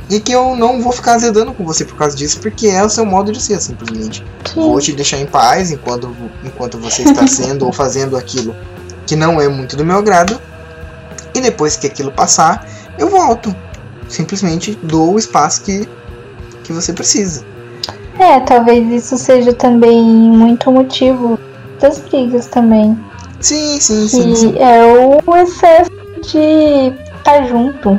[0.09, 2.89] e que eu não vou ficar azedando com você por causa disso, porque é o
[2.89, 4.25] seu modo de ser, simplesmente.
[4.45, 4.61] Sim.
[4.61, 6.15] Vou te deixar em paz enquanto,
[6.45, 8.55] enquanto você está sendo ou fazendo aquilo
[9.05, 10.41] que não é muito do meu agrado.
[11.35, 12.67] E depois que aquilo passar,
[12.99, 13.55] eu volto.
[14.09, 15.89] Simplesmente dou o espaço que,
[16.63, 17.45] que você precisa.
[18.19, 21.39] É, talvez isso seja também muito motivo
[21.81, 22.97] das brigas também.
[23.41, 24.37] Sim, sim, Que sim.
[24.37, 24.55] sim.
[24.59, 25.96] é o excesso
[26.31, 27.99] de estar junto.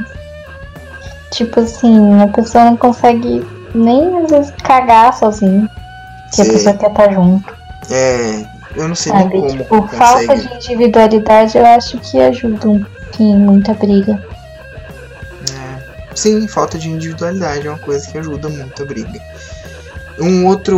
[1.32, 5.70] Tipo assim, a pessoa não consegue nem às vezes cagar sozinha.
[6.34, 7.56] Que a pessoa quer estar junto.
[7.90, 9.42] É, eu não sei nem Sabe?
[9.42, 14.22] como Tipo, falta de individualidade eu acho que ajuda um pouquinho muita briga.
[15.52, 19.20] É, sim, falta de individualidade é uma coisa que ajuda muito a briga.
[20.20, 20.78] Um outro,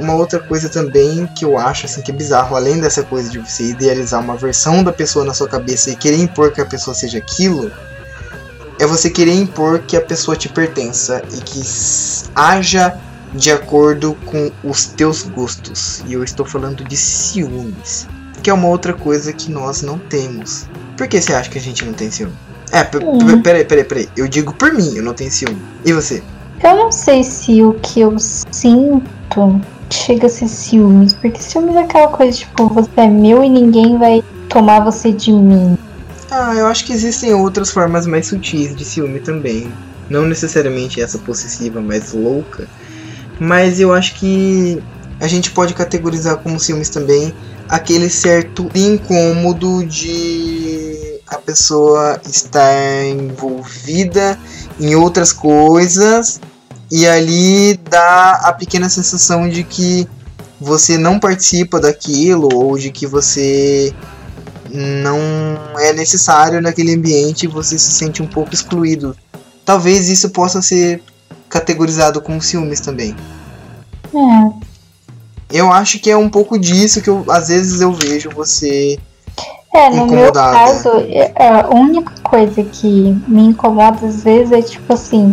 [0.00, 3.38] uma outra coisa também que eu acho assim que é bizarro, além dessa coisa de
[3.38, 6.94] você idealizar uma versão da pessoa na sua cabeça e querer impor que a pessoa
[6.94, 7.70] seja aquilo,
[8.78, 11.60] é você querer impor que a pessoa te pertença e que
[12.34, 12.96] haja
[13.34, 16.02] de acordo com os teus gostos.
[16.06, 18.08] E eu estou falando de ciúmes,
[18.42, 20.64] que é uma outra coisa que nós não temos.
[20.96, 22.32] Por que você acha que a gente não tem ciúme?
[22.72, 23.18] É, Hum.
[23.18, 24.08] p- peraí, peraí, peraí.
[24.16, 25.60] Eu digo por mim, eu não tenho ciúme.
[25.84, 26.22] E você?
[26.62, 31.80] Eu não sei se o que eu sinto chega a ser ciúmes, porque ciúmes é
[31.80, 35.78] aquela coisa tipo, você é meu e ninguém vai tomar você de mim.
[36.30, 39.72] Ah, eu acho que existem outras formas mais sutis de ciúme também.
[40.10, 42.68] Não necessariamente essa possessiva mais louca.
[43.38, 44.82] Mas eu acho que
[45.18, 47.32] a gente pode categorizar como ciúmes também
[47.68, 54.38] aquele certo incômodo de a pessoa estar envolvida
[54.78, 56.40] em outras coisas
[56.90, 60.08] e ali dá a pequena sensação de que
[60.60, 63.94] você não participa daquilo ou de que você
[64.72, 69.16] não é necessário naquele ambiente e você se sente um pouco excluído.
[69.64, 71.02] Talvez isso possa ser
[71.48, 73.14] categorizado como ciúmes também.
[74.14, 74.70] É,
[75.58, 78.98] Eu acho que é um pouco disso que eu, às vezes eu vejo você.
[79.74, 80.52] É, no meu Incomodada.
[80.56, 85.30] caso, é- a única coisa que me incomoda às vezes é tipo assim.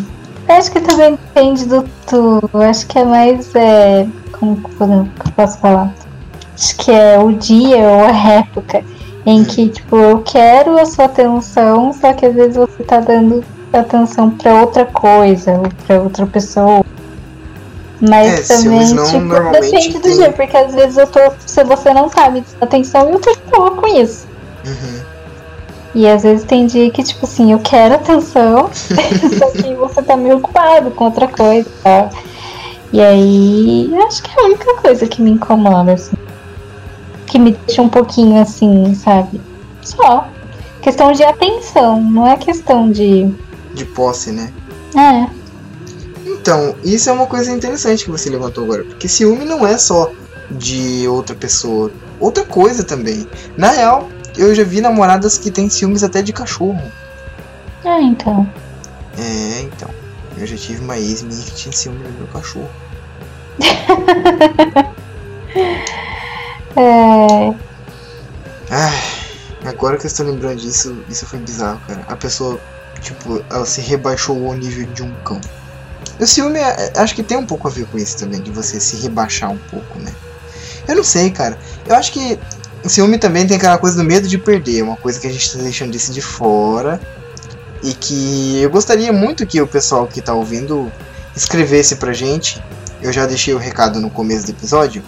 [0.48, 2.50] Eu acho que também depende do tu.
[2.54, 3.54] Eu acho que é mais.
[3.56, 5.94] É, como que eu posso falar?
[6.56, 8.84] Acho que é o dia ou a época
[9.26, 13.44] em que, tipo, eu quero a sua atenção, só que às vezes você tá dando
[13.74, 16.84] atenção pra outra coisa, ou pra outra pessoa.
[18.00, 21.20] Mas É, também, não tipo, depende do tem- dia, porque às vezes eu tô.
[21.46, 24.28] Se você não tá me dando atenção, eu tô de boa com isso.
[24.66, 24.97] Uhum.
[25.98, 30.16] E às vezes tem dia que, tipo assim, eu quero atenção, só que você tá
[30.16, 32.12] meio ocupado com outra coisa, tá?
[32.94, 36.16] E aí, acho que é a única coisa que me incomoda, assim.
[37.26, 39.42] Que me deixa um pouquinho assim, sabe?
[39.82, 40.28] Só.
[40.84, 43.34] Questão de atenção, não é questão de.
[43.74, 44.54] De posse, né?
[44.96, 45.28] É,
[46.28, 48.84] Então, isso é uma coisa interessante que você levantou agora.
[48.84, 50.12] Porque ciúme não é só
[50.52, 51.92] de outra pessoa.
[52.20, 53.28] Outra coisa também.
[53.58, 54.08] Na real,
[54.38, 56.82] eu já vi namoradas que têm ciúmes até de cachorro.
[57.84, 58.48] é então.
[59.18, 59.90] É, então.
[60.38, 62.70] Eu já tive uma ex minha que tinha ciúme do meu cachorro.
[66.76, 67.56] É.
[68.70, 69.04] Ai,
[69.66, 72.04] agora que eu estou lembrando disso, isso foi bizarro, cara.
[72.08, 72.60] A pessoa,
[73.02, 75.42] tipo, ela se rebaixou ao nível de um cão.
[76.20, 78.52] O ciúme, é- é- acho que tem um pouco a ver com isso também, de
[78.52, 80.14] você se rebaixar um pouco, né?
[80.88, 81.58] Eu não sei, cara.
[81.88, 82.40] Eu acho que
[82.88, 85.52] o ciúme também tem aquela coisa do medo de perder, uma coisa que a gente
[85.52, 87.00] tá deixando disso de fora.
[87.84, 90.92] E que eu gostaria muito que o pessoal que tá ouvindo
[91.36, 92.64] escrevesse pra gente.
[93.02, 95.04] Eu já deixei o recado no começo do episódio.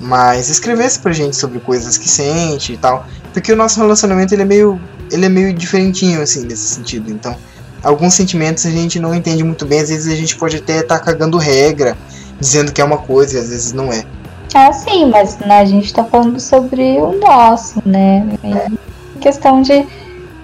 [0.00, 3.06] Mas escrevesse pra gente sobre coisas que sente e tal.
[3.32, 4.80] Porque o nosso relacionamento ele é meio.
[5.10, 7.10] ele é meio diferentinho, assim, nesse sentido.
[7.10, 7.36] Então,
[7.82, 9.80] alguns sentimentos a gente não entende muito bem.
[9.80, 11.96] Às vezes a gente pode até estar cagando regra,
[12.40, 14.04] dizendo que é uma coisa e às vezes não é.
[14.54, 18.26] Ah, sim, mas né, a gente tá falando sobre o nosso, né?
[18.44, 19.86] E questão de,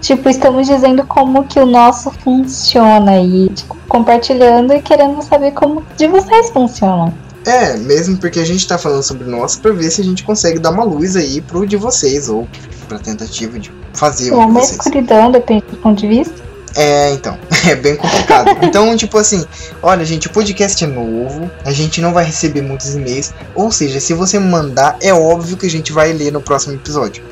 [0.00, 5.84] tipo, estamos dizendo como que o nosso funciona e, tipo, compartilhando e querendo saber como
[5.96, 7.12] de vocês funcionam.
[7.46, 10.22] É, mesmo porque a gente tá falando sobre o nosso pra ver se a gente
[10.24, 12.46] consegue dar uma luz aí pro de vocês, ou
[12.88, 14.72] pra tentativa de fazer É o de uma vocês.
[14.72, 16.47] escuridão, depende do ponto de vista.
[16.76, 18.56] É, então, é bem complicado.
[18.62, 19.44] Então, tipo assim,
[19.82, 24.00] olha, gente, o podcast é novo, a gente não vai receber muitos e-mails, ou seja,
[24.00, 27.22] se você mandar, é óbvio que a gente vai ler no próximo episódio.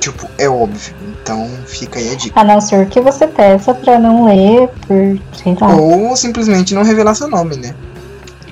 [0.00, 0.94] Tipo, é óbvio.
[1.22, 2.40] Então, fica aí a dica.
[2.40, 5.74] A não ser que você peça pra não ler por, sei lá.
[5.74, 7.74] Ou simplesmente não revelar seu nome, né?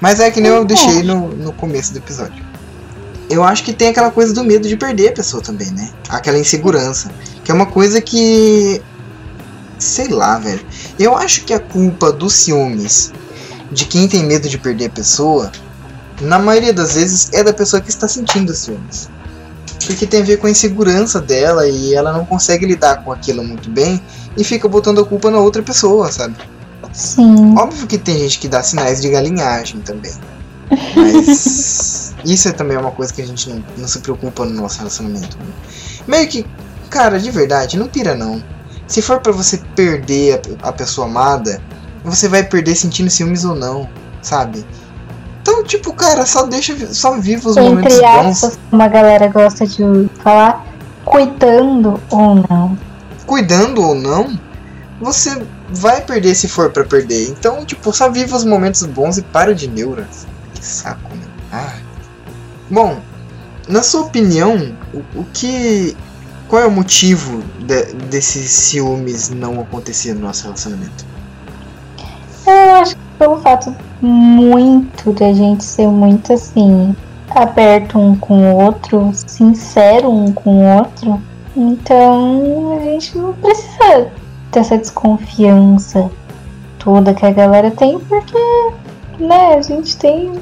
[0.00, 2.44] Mas é que nem eu deixei no, no começo do episódio.
[3.30, 5.88] Eu acho que tem aquela coisa do medo de perder a pessoa também, né?
[6.08, 7.10] Aquela insegurança.
[7.42, 8.82] Que é uma coisa que
[9.84, 10.64] sei lá, velho.
[10.98, 13.12] Eu acho que a culpa dos ciúmes
[13.70, 15.50] de quem tem medo de perder a pessoa,
[16.20, 19.08] na maioria das vezes é da pessoa que está sentindo ciúmes.
[19.86, 23.44] Porque tem a ver com a insegurança dela e ela não consegue lidar com aquilo
[23.44, 24.00] muito bem
[24.36, 26.36] e fica botando a culpa na outra pessoa, sabe?
[26.92, 27.56] Sim.
[27.58, 30.12] Óbvio que tem gente que dá sinais de galinhagem também.
[30.96, 34.78] Mas isso é também uma coisa que a gente não, não se preocupa no nosso
[34.78, 35.36] relacionamento.
[35.36, 35.44] Né?
[36.06, 36.46] Meio que,
[36.88, 38.42] cara, de verdade, não pira não.
[38.86, 41.60] Se for para você perder a, a pessoa amada,
[42.04, 43.88] você vai perder sentindo ciúmes ou não,
[44.20, 44.64] sabe?
[45.42, 48.58] Então, tipo, cara, só deixa, só viva os Entre momentos aspas, bons.
[48.72, 50.66] uma galera gosta de falar,
[51.04, 52.78] cuidando ou não.
[53.26, 54.38] Cuidando ou não,
[55.00, 57.28] você vai perder se for pra perder.
[57.28, 60.26] Então, tipo, só viva os momentos bons e para de neuras.
[60.54, 61.26] Que saco, né?
[61.52, 61.74] Ah.
[62.70, 63.00] Bom,
[63.68, 65.96] na sua opinião, o, o que.
[66.48, 71.04] Qual é o motivo de- desses ciúmes não acontecer no nosso relacionamento?
[72.46, 76.94] Eu acho que pelo fato muito da gente ser muito assim,
[77.30, 81.20] aberto um com o outro, sincero um com o outro,
[81.56, 84.10] então a gente não precisa
[84.52, 86.10] ter essa desconfiança
[86.78, 88.38] toda que a galera tem, porque,
[89.18, 90.32] né, a gente tem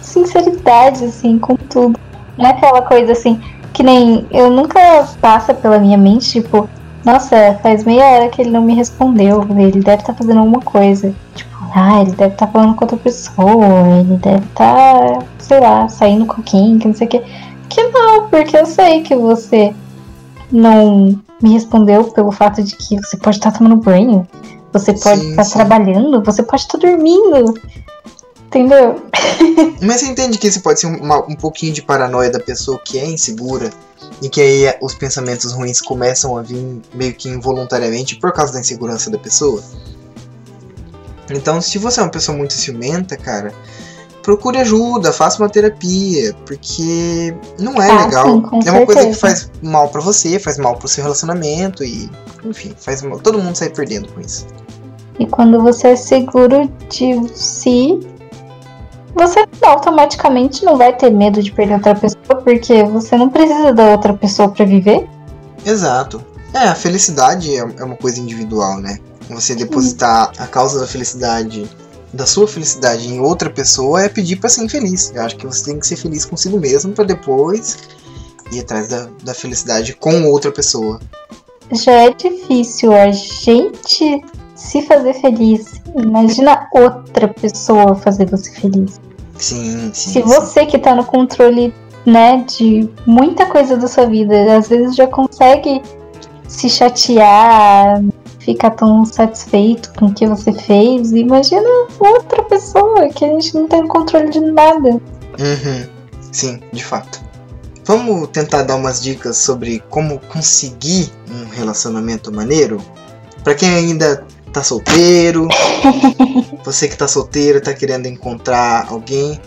[0.00, 1.98] sinceridade, assim, com tudo.
[2.36, 3.40] Não é aquela coisa assim,
[3.78, 6.68] que nem eu nunca passa pela minha mente, tipo,
[7.04, 11.14] nossa, faz meia hora que ele não me respondeu, ele deve estar fazendo alguma coisa.
[11.36, 16.26] Tipo, ah, ele deve estar falando com outra pessoa, ele deve estar, sei lá, saindo
[16.26, 17.22] com quem, que não sei o que.
[17.68, 19.72] Que não, porque eu sei que você
[20.50, 24.26] não me respondeu pelo fato de que você pode estar tomando banho,
[24.72, 25.52] você pode Sim, estar sim.
[25.54, 27.54] trabalhando, você pode estar dormindo.
[28.48, 29.02] Entendeu?
[29.82, 32.98] Mas você entende que isso pode ser uma- um pouquinho de paranoia da pessoa que
[32.98, 33.70] é insegura
[34.22, 38.60] e que aí os pensamentos ruins começam a vir meio que involuntariamente por causa da
[38.60, 39.62] insegurança da pessoa?
[41.30, 43.52] Então, se você é uma pessoa muito ciumenta, cara,
[44.22, 48.26] procure ajuda, faça uma terapia, porque não é Ah, legal.
[48.26, 49.18] sim, é uma coisa que certeza.
[49.20, 52.10] faz mal pra você, faz mal pro seu relacionamento e,
[52.44, 53.18] enfim, faz mal.
[53.20, 54.46] Todo mundo sai perdendo com isso.
[55.20, 57.98] E quando você é seguro de si,
[59.18, 63.90] você automaticamente não vai ter medo de perder outra pessoa, porque você não precisa da
[63.90, 65.06] outra pessoa pra viver.
[65.66, 66.24] Exato.
[66.54, 68.98] É, a felicidade é é uma coisa individual, né?
[69.28, 71.68] Você depositar a causa da felicidade,
[72.12, 75.12] da sua felicidade em outra pessoa é pedir pra ser infeliz.
[75.14, 77.76] Eu acho que você tem que ser feliz consigo mesmo pra depois
[78.50, 80.98] ir atrás da, da felicidade com outra pessoa.
[81.72, 85.82] Já é difícil a gente se fazer feliz.
[85.94, 88.98] Imagina outra pessoa fazer você feliz.
[89.38, 90.12] Sim, sim.
[90.12, 91.72] Se você que tá no controle,
[92.04, 95.82] né, de muita coisa da sua vida, às vezes já consegue
[96.46, 98.02] se chatear,
[98.38, 101.68] ficar tão satisfeito com o que você fez, imagina
[101.98, 104.90] outra pessoa que a gente não tem controle de nada.
[104.90, 105.86] Uhum.
[106.32, 107.20] Sim, de fato.
[107.84, 112.82] Vamos tentar dar umas dicas sobre como conseguir um relacionamento maneiro?
[113.42, 115.48] Pra quem ainda tá solteiro,
[116.64, 119.40] você que tá solteiro, tá querendo encontrar alguém,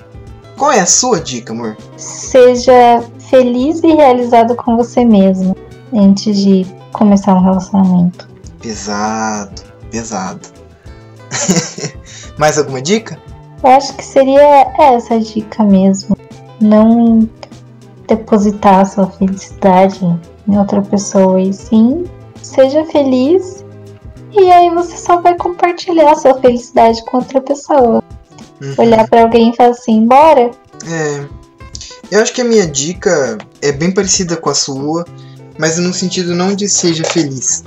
[0.57, 1.75] qual é a sua dica, amor?
[1.97, 5.55] Seja feliz e realizado com você mesmo
[5.93, 8.29] antes de começar um relacionamento.
[8.61, 10.47] Pesado, pesado.
[12.37, 13.17] Mais alguma dica?
[13.63, 16.17] Eu acho que seria essa a dica mesmo.
[16.59, 17.27] Não
[18.07, 19.99] depositar sua felicidade
[20.47, 22.05] em outra pessoa e sim
[22.41, 23.61] seja feliz
[24.34, 28.03] e aí você só vai compartilhar a sua felicidade com outra pessoa.
[28.61, 28.75] Uhum.
[28.77, 30.51] Olhar pra alguém e falar assim, bora.
[30.86, 31.25] É.
[32.11, 35.05] Eu acho que a minha dica é bem parecida com a sua,
[35.57, 37.63] mas no sentido não de seja feliz.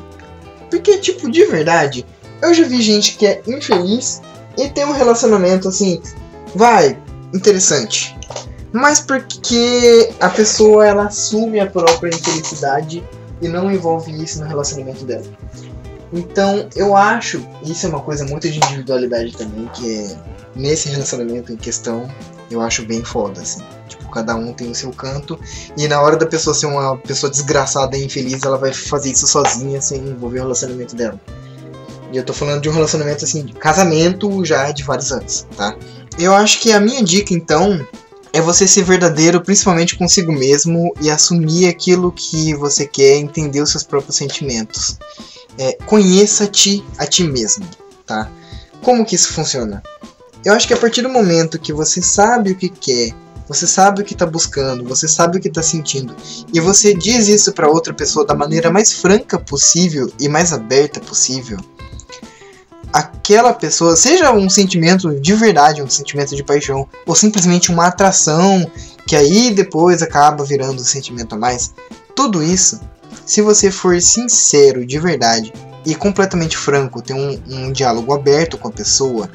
[0.70, 2.04] Porque, tipo, de verdade,
[2.42, 4.20] eu já vi gente que é infeliz
[4.56, 6.00] e tem um relacionamento assim,
[6.54, 6.98] vai,
[7.32, 8.16] interessante.
[8.72, 13.02] Mas porque a pessoa ela assume a própria infelicidade
[13.40, 15.24] e não envolve isso no relacionamento dela.
[16.14, 20.16] Então, eu acho, isso é uma coisa muito de individualidade também, que é
[20.54, 22.08] nesse relacionamento em questão,
[22.48, 23.60] eu acho bem foda, assim.
[23.88, 25.38] Tipo, cada um tem o seu canto.
[25.76, 29.26] E na hora da pessoa ser uma pessoa desgraçada e infeliz, ela vai fazer isso
[29.26, 31.20] sozinha, sem envolver o relacionamento dela.
[32.12, 35.76] E eu tô falando de um relacionamento, assim, de casamento já de vários anos, tá?
[36.16, 37.84] Eu acho que a minha dica, então,
[38.32, 43.70] é você ser verdadeiro, principalmente consigo mesmo, e assumir aquilo que você quer, entender os
[43.70, 44.96] seus próprios sentimentos.
[45.58, 47.66] É, Conheça-te a ti mesmo,
[48.06, 48.30] tá?
[48.82, 49.82] Como que isso funciona?
[50.44, 53.14] Eu acho que a partir do momento que você sabe o que quer,
[53.48, 56.14] você sabe o que tá buscando, você sabe o que tá sentindo,
[56.52, 61.00] e você diz isso para outra pessoa da maneira mais franca possível e mais aberta
[61.00, 61.58] possível,
[62.92, 68.70] aquela pessoa, seja um sentimento de verdade, um sentimento de paixão, ou simplesmente uma atração
[69.06, 71.74] que aí depois acaba virando um sentimento a mais,
[72.14, 72.80] tudo isso,
[73.26, 75.52] se você for sincero de verdade
[75.84, 79.30] e completamente franco, ter um, um diálogo aberto com a pessoa,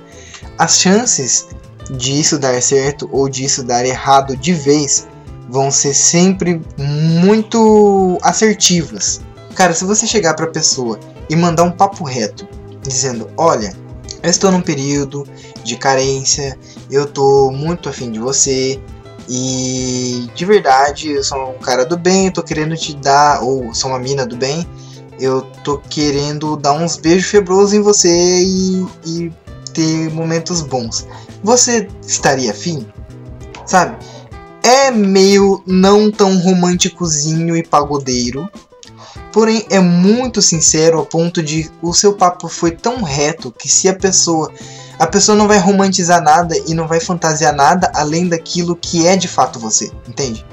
[0.58, 1.48] as chances
[1.92, 5.08] disso dar certo ou disso dar errado de vez
[5.50, 9.22] vão ser sempre muito assertivas.
[9.56, 12.48] Cara, se você chegar para a pessoa e mandar um papo reto,
[12.84, 13.76] dizendo: Olha,
[14.22, 15.28] eu estou num período
[15.64, 16.58] de carência,
[16.90, 18.80] eu tô muito afim de você,
[19.30, 23.74] e de verdade eu sou um cara do bem, eu tô querendo te dar, ou
[23.76, 24.68] sou uma mina do bem,
[25.20, 29.32] eu tô querendo dar uns beijos febrosos em você e, e
[29.74, 31.08] ter momentos bons.
[31.44, 32.88] Você estaria afim?
[33.66, 33.98] Sabe?
[34.64, 38.50] É meio não tão românticozinho e pagodeiro,
[39.32, 43.88] Porém, é muito sincero ao ponto de o seu papo foi tão reto que se
[43.88, 44.52] a pessoa
[45.00, 49.16] a pessoa não vai romantizar nada e não vai fantasiar nada além daquilo que é
[49.16, 50.46] de fato você, entende?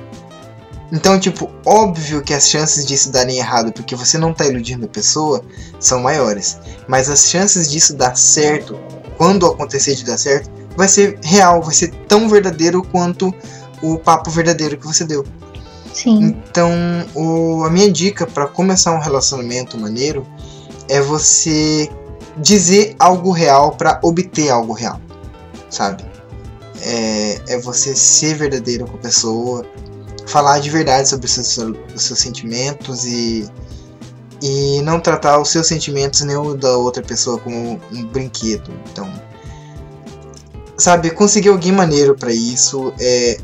[0.92, 4.88] Então, tipo, óbvio que as chances disso darem errado porque você não tá iludindo a
[4.88, 5.42] pessoa
[5.80, 6.58] são maiores.
[6.86, 8.78] Mas as chances disso dar certo,
[9.18, 13.34] quando acontecer de dar certo, vai ser real, vai ser tão verdadeiro quanto
[13.82, 15.24] o papo verdadeiro que você deu.
[15.92, 16.36] Sim.
[16.48, 16.70] Então,
[17.14, 20.24] o, a minha dica para começar um relacionamento maneiro
[20.88, 21.90] é você
[22.36, 25.00] dizer algo real para obter algo real,
[25.70, 26.04] sabe?
[26.82, 29.66] É, é você ser verdadeiro com a pessoa,
[30.26, 31.56] falar de verdade sobre os seus,
[31.94, 33.48] os seus sentimentos e,
[34.42, 38.70] e não tratar os seus sentimentos nem o da outra pessoa como um brinquedo.
[38.92, 39.10] Então,
[40.76, 43.38] sabe, conseguir alguém maneiro para isso, é,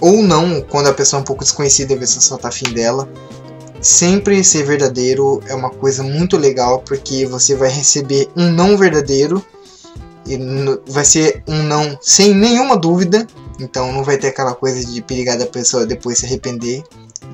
[0.00, 3.08] ou não, quando a pessoa é um pouco desconhecida e você só tá afim dela.
[3.84, 9.44] Sempre ser verdadeiro é uma coisa muito legal porque você vai receber um não verdadeiro
[10.26, 10.38] e
[10.86, 13.26] vai ser um não sem nenhuma dúvida,
[13.60, 16.82] então não vai ter aquela coisa de perigar da pessoa depois se arrepender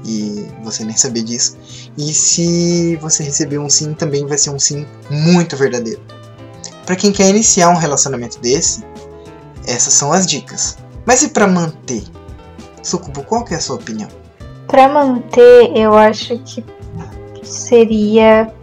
[0.04, 1.56] e você nem saber disso.
[1.96, 6.00] E se você receber um sim, também vai ser um sim muito verdadeiro.
[6.84, 8.82] Para quem quer iniciar um relacionamento desse,
[9.68, 10.76] essas são as dicas.
[11.06, 12.02] Mas e para manter?
[12.82, 14.19] Sucubo, qual é a sua opinião?
[14.70, 16.64] Para manter, eu acho que
[17.42, 18.54] seria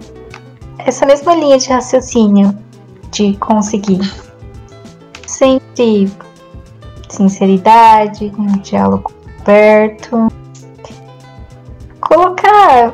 [0.79, 2.57] essa mesma linha de raciocínio
[3.11, 3.99] de conseguir
[5.27, 6.09] sempre
[7.09, 10.29] sinceridade, um diálogo aberto,
[11.99, 12.93] colocar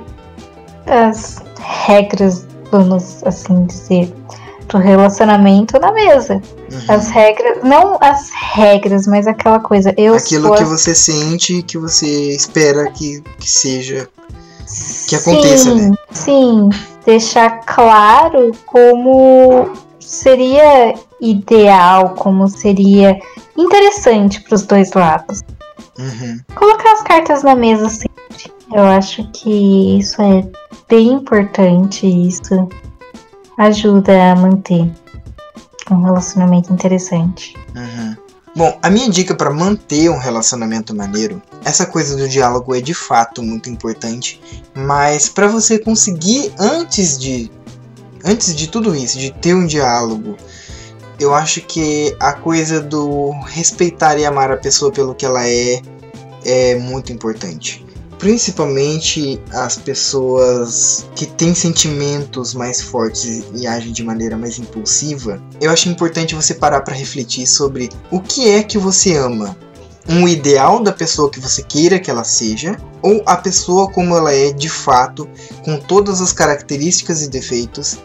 [0.88, 4.12] as regras, vamos assim dizer,
[4.70, 6.42] do relacionamento na mesa.
[6.74, 6.80] Uhum.
[6.88, 9.94] As regras, não as regras, mas aquela coisa.
[9.96, 14.10] Eu Aquilo que você sente que você espera que, que seja.
[15.08, 15.96] Que aconteça, sim, né?
[16.12, 16.70] Sim.
[17.06, 23.20] Deixar claro como seria ideal, como seria
[23.56, 25.42] interessante para os dois lados.
[26.00, 26.40] Uhum.
[26.56, 28.52] Colocar as cartas na mesa sempre.
[28.74, 30.44] Eu acho que isso é
[30.90, 32.08] bem importante.
[32.08, 32.68] Isso
[33.60, 34.90] ajuda a manter
[35.92, 37.56] um relacionamento interessante.
[37.76, 38.16] Uhum.
[38.56, 42.94] Bom, a minha dica para manter um relacionamento maneiro, essa coisa do diálogo é de
[42.94, 44.40] fato muito importante,
[44.76, 47.52] mas para você conseguir antes de
[48.24, 50.38] antes de tudo isso, de ter um diálogo,
[51.20, 55.82] eu acho que a coisa do respeitar e amar a pessoa pelo que ela é
[56.46, 57.83] é muito importante
[58.24, 65.70] principalmente as pessoas que têm sentimentos mais fortes e agem de maneira mais impulsiva, eu
[65.70, 69.58] acho importante você parar para refletir sobre o que é que você ama.
[70.08, 74.34] Um ideal da pessoa que você queira que ela seja, ou a pessoa como ela
[74.34, 75.28] é de fato,
[75.66, 77.98] com todas as características e defeitos,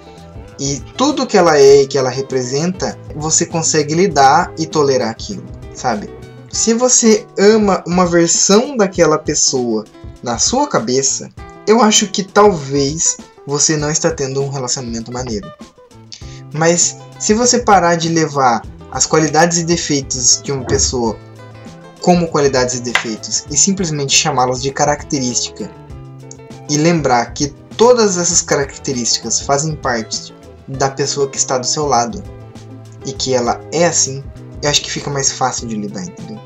[0.59, 5.45] e tudo que ela é e que ela representa, você consegue lidar e tolerar aquilo,
[5.73, 6.18] sabe?
[6.51, 9.85] Se você ama uma versão daquela pessoa
[10.23, 11.31] na sua cabeça,
[11.67, 15.51] eu acho que talvez você não está tendo um relacionamento maneiro.
[16.53, 21.19] Mas se você parar de levar as qualidades e defeitos de uma pessoa
[22.01, 25.71] como qualidades e defeitos e simplesmente chamá-los de característica
[26.71, 30.35] e lembrar que todas essas características fazem parte
[30.67, 32.23] da pessoa que está do seu lado
[33.05, 34.25] e que ela é assim,
[34.63, 36.41] eu acho que fica mais fácil de lidar, entendeu?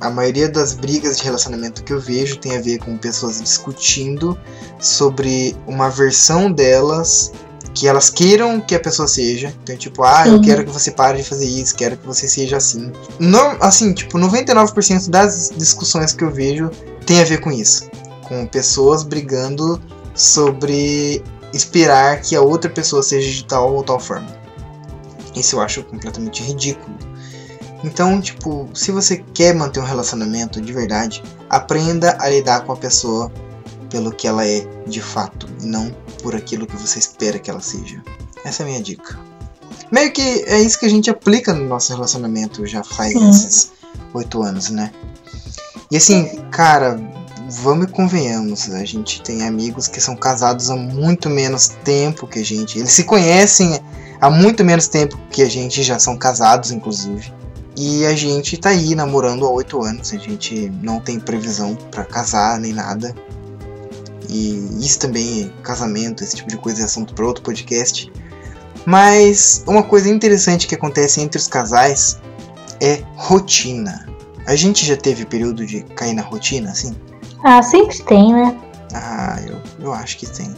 [0.00, 4.38] a maioria das brigas de relacionamento que eu vejo tem a ver com pessoas discutindo
[4.78, 7.32] sobre uma versão delas
[7.74, 9.52] que elas queiram que a pessoa seja.
[9.62, 10.30] Então, tipo, ah, Sim.
[10.30, 12.90] eu quero que você pare de fazer isso, quero que você seja assim.
[13.18, 16.70] Não, assim, tipo, 99% das discussões que eu vejo
[17.04, 17.90] tem a ver com isso.
[18.22, 19.80] Com pessoas brigando
[20.14, 21.22] sobre
[21.52, 24.45] esperar que a outra pessoa seja de tal ou tal forma.
[25.36, 26.96] Isso eu acho completamente ridículo.
[27.84, 32.76] Então, tipo, se você quer manter um relacionamento de verdade, aprenda a lidar com a
[32.76, 33.30] pessoa
[33.90, 37.60] pelo que ela é de fato, e não por aquilo que você espera que ela
[37.60, 38.02] seja.
[38.44, 39.18] Essa é a minha dica.
[39.92, 43.30] Meio que é isso que a gente aplica no nosso relacionamento já faz Sim.
[43.30, 43.72] esses
[44.12, 44.90] oito anos, né?
[45.90, 46.98] E assim, cara,
[47.48, 52.40] vamos e convenhamos, a gente tem amigos que são casados há muito menos tempo que
[52.40, 52.78] a gente.
[52.78, 53.78] Eles se conhecem
[54.20, 57.32] há muito menos tempo que a gente, já são casados, inclusive.
[57.76, 62.04] E a gente tá aí namorando há oito anos, a gente não tem previsão pra
[62.04, 63.14] casar nem nada.
[64.28, 68.10] E isso também, casamento, esse tipo de coisa é assunto para outro podcast.
[68.86, 72.18] Mas uma coisa interessante que acontece entre os casais
[72.80, 74.06] é rotina.
[74.46, 76.94] A gente já teve período de cair na rotina, assim?
[77.44, 78.56] Ah, sempre tem, né?
[78.94, 80.54] Ah, eu, eu acho que tem.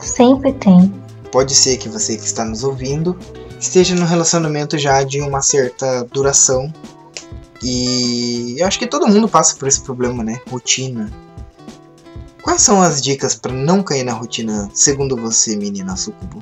[0.00, 0.92] Sempre tem.
[1.30, 3.18] Pode ser que você que está nos ouvindo
[3.58, 6.72] esteja num relacionamento já de uma certa duração.
[7.62, 10.40] E eu acho que todo mundo passa por esse problema, né?
[10.48, 11.10] Rotina.
[12.42, 16.40] Quais são as dicas para não cair na rotina, segundo você, menina Sucubo?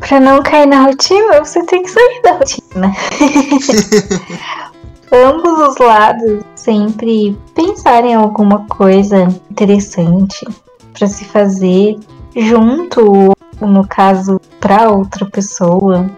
[0.00, 2.92] Pra não cair na rotina, você tem que sair da rotina.
[5.10, 10.46] Ambos os lados sempre pensar em alguma coisa interessante
[10.92, 11.96] pra se fazer
[12.36, 16.08] junto, no caso, pra outra pessoa.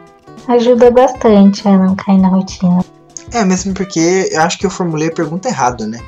[0.49, 2.84] Ajuda bastante a não cair na rotina.
[3.32, 6.01] É, mesmo porque eu acho que eu formulei a pergunta errada, né?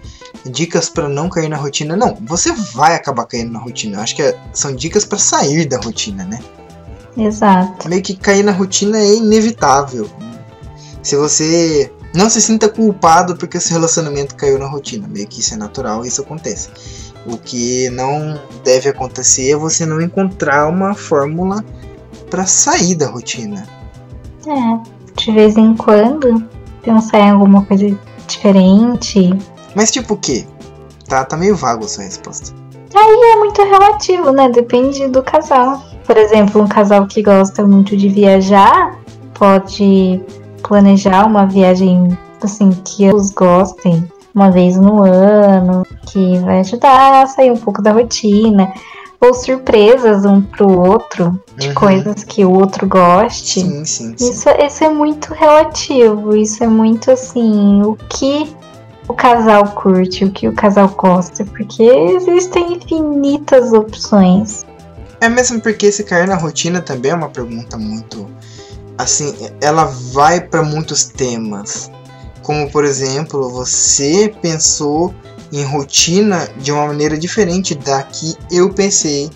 [0.44, 1.96] Dicas para não cair na rotina.
[1.96, 3.96] Não, você vai acabar caindo na rotina.
[3.96, 6.40] Eu acho que é- são dicas para sair da rotina, né?
[7.16, 7.88] Exato.
[7.88, 10.08] Meio que cair na rotina é inevitável.
[11.02, 15.54] Se você não se sinta culpado porque seu relacionamento caiu na rotina, meio que isso
[15.54, 16.70] é natural e isso acontece.
[17.26, 21.64] O que não deve acontecer é você não encontrar uma fórmula
[22.28, 23.66] para sair da rotina.
[24.46, 26.44] É, de vez em quando,
[26.82, 27.96] pensar em alguma coisa
[28.26, 29.30] diferente.
[29.74, 30.44] Mas tipo o quê?
[31.06, 32.52] Tá, tá meio vago a sua resposta.
[32.94, 34.48] É muito relativo, né?
[34.50, 35.82] Depende do casal.
[36.06, 38.98] Por exemplo, um casal que gosta muito de viajar
[39.34, 40.20] pode
[40.62, 47.26] planejar uma viagem assim que eles gostem uma vez no ano, que vai ajudar a
[47.26, 48.72] sair um pouco da rotina.
[49.20, 51.74] Ou surpresas um pro outro, de Uhum.
[51.74, 53.60] coisas que o outro goste.
[53.60, 54.30] Sim, sim, sim.
[54.30, 58.52] Isso, isso é muito relativo, isso é muito assim, o que
[59.06, 64.64] o casal curte, o que o casal gosta, porque existem infinitas opções.
[65.20, 68.26] É mesmo porque se cair na rotina também é uma pergunta muito.
[68.98, 71.90] Assim, ela vai para muitos temas.
[72.42, 75.14] Como, por exemplo, você pensou
[75.52, 79.30] em rotina de uma maneira diferente da que eu pensei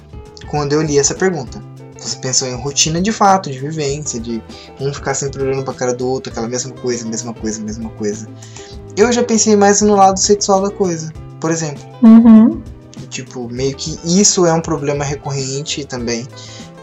[0.51, 1.63] quando eu li essa pergunta.
[1.99, 4.43] Você pensou em rotina de fato, de vivência, de
[4.81, 8.29] um ficar sempre olhando pra cara do outro, aquela mesma coisa, mesma coisa, mesma coisa.
[8.97, 11.83] Eu já pensei mais no lado sexual da coisa, por exemplo.
[12.03, 12.63] Uhum.
[13.11, 16.27] Tipo, meio que isso é um problema recorrente também.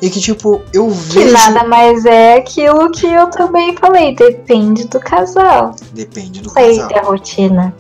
[0.03, 1.31] E que, tipo, eu Que vejo.
[1.31, 5.73] nada mais é aquilo que eu também falei, depende do casal.
[5.93, 6.89] Depende do Sair casal.
[6.89, 7.73] da rotina,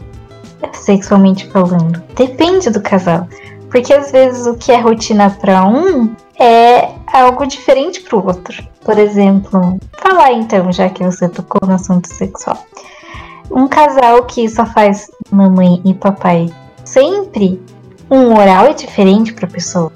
[0.71, 2.01] sexualmente falando.
[2.15, 3.27] Depende do casal.
[3.69, 8.63] Porque às vezes o que é rotina pra um é algo diferente pro outro.
[8.85, 12.57] Por exemplo, falar então, já que você tocou no assunto sexual.
[13.51, 16.49] Um casal que só faz mamãe e papai
[16.85, 17.61] sempre,
[18.09, 19.91] um oral é diferente pra pessoa.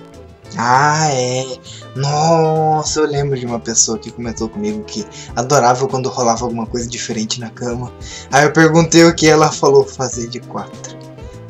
[0.57, 1.45] Ah, é.
[1.95, 5.05] Nossa, eu lembro de uma pessoa que comentou comigo que
[5.35, 7.91] adorava quando rolava alguma coisa diferente na cama.
[8.31, 10.97] Aí eu perguntei o que ela falou fazer de quatro.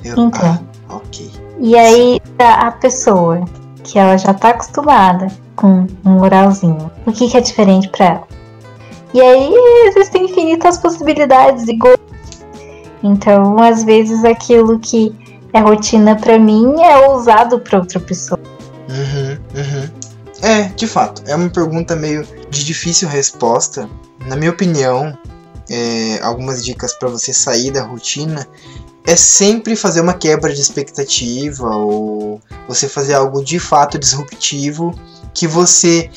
[0.04, 0.60] Eu, Então.
[0.90, 1.32] ah, ok.
[1.60, 3.44] E aí a pessoa
[3.84, 8.28] que ela já tá acostumada com um oralzinho, o que, que é diferente pra ela?
[9.14, 9.54] E aí
[9.88, 12.46] existem infinitas possibilidades e gostos.
[13.02, 15.16] Então, às vezes aquilo que
[15.54, 18.40] é rotina pra mim é ousado pra outra pessoa.
[18.90, 19.90] Uhum, uhum.
[20.42, 23.90] É, de fato, é uma pergunta meio de difícil resposta.
[24.26, 25.18] Na minha opinião,
[25.70, 28.48] é, algumas dicas para você sair da rotina
[29.06, 34.94] é sempre fazer uma quebra de expectativa ou você fazer algo de fato disruptivo
[35.34, 36.10] que você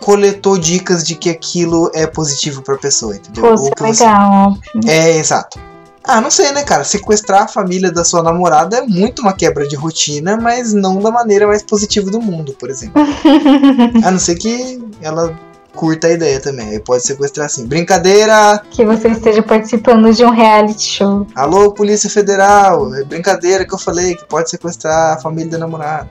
[0.00, 3.44] coletou dicas de que aquilo é positivo para pessoa, entendeu?
[3.44, 4.90] Fosse Ou que você- legal, óbvio.
[4.90, 5.58] é, exato.
[6.06, 6.84] Ah, não sei, né, cara?
[6.84, 11.10] Sequestrar a família da sua namorada é muito uma quebra de rotina, mas não da
[11.10, 13.00] maneira mais positiva do mundo, por exemplo.
[14.04, 15.34] a não ser que ela
[15.74, 16.68] curta a ideia também.
[16.68, 17.66] Aí pode sequestrar assim.
[17.66, 18.62] Brincadeira!
[18.70, 21.26] que você esteja participando de um reality show.
[21.34, 22.94] Alô, Polícia Federal!
[22.94, 26.08] É brincadeira que eu falei que pode sequestrar a família da namorada.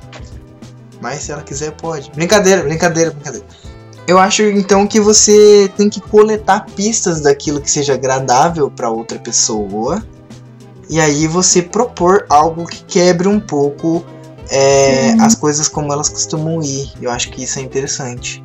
[0.99, 2.09] Mas se ela quiser, pode.
[2.11, 3.45] Brincadeira, brincadeira, brincadeira.
[4.07, 9.17] Eu acho então que você tem que coletar pistas daquilo que seja agradável para outra
[9.17, 10.03] pessoa.
[10.89, 14.05] E aí você propor algo que quebre um pouco
[14.49, 15.25] é, Uhum.
[15.25, 16.91] as coisas como elas costumam ir.
[17.01, 18.43] Eu acho que isso é interessante.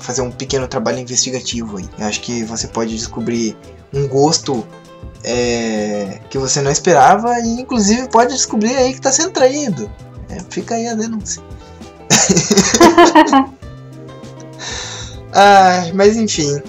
[0.00, 1.88] Fazer um pequeno trabalho investigativo aí.
[1.98, 3.56] Eu acho que você pode descobrir
[3.92, 4.66] um gosto
[5.22, 9.90] é, que você não esperava e inclusive pode descobrir aí que está sendo traído.
[10.30, 11.42] É, fica aí a denúncia.
[15.38, 16.62] Ai, mas enfim,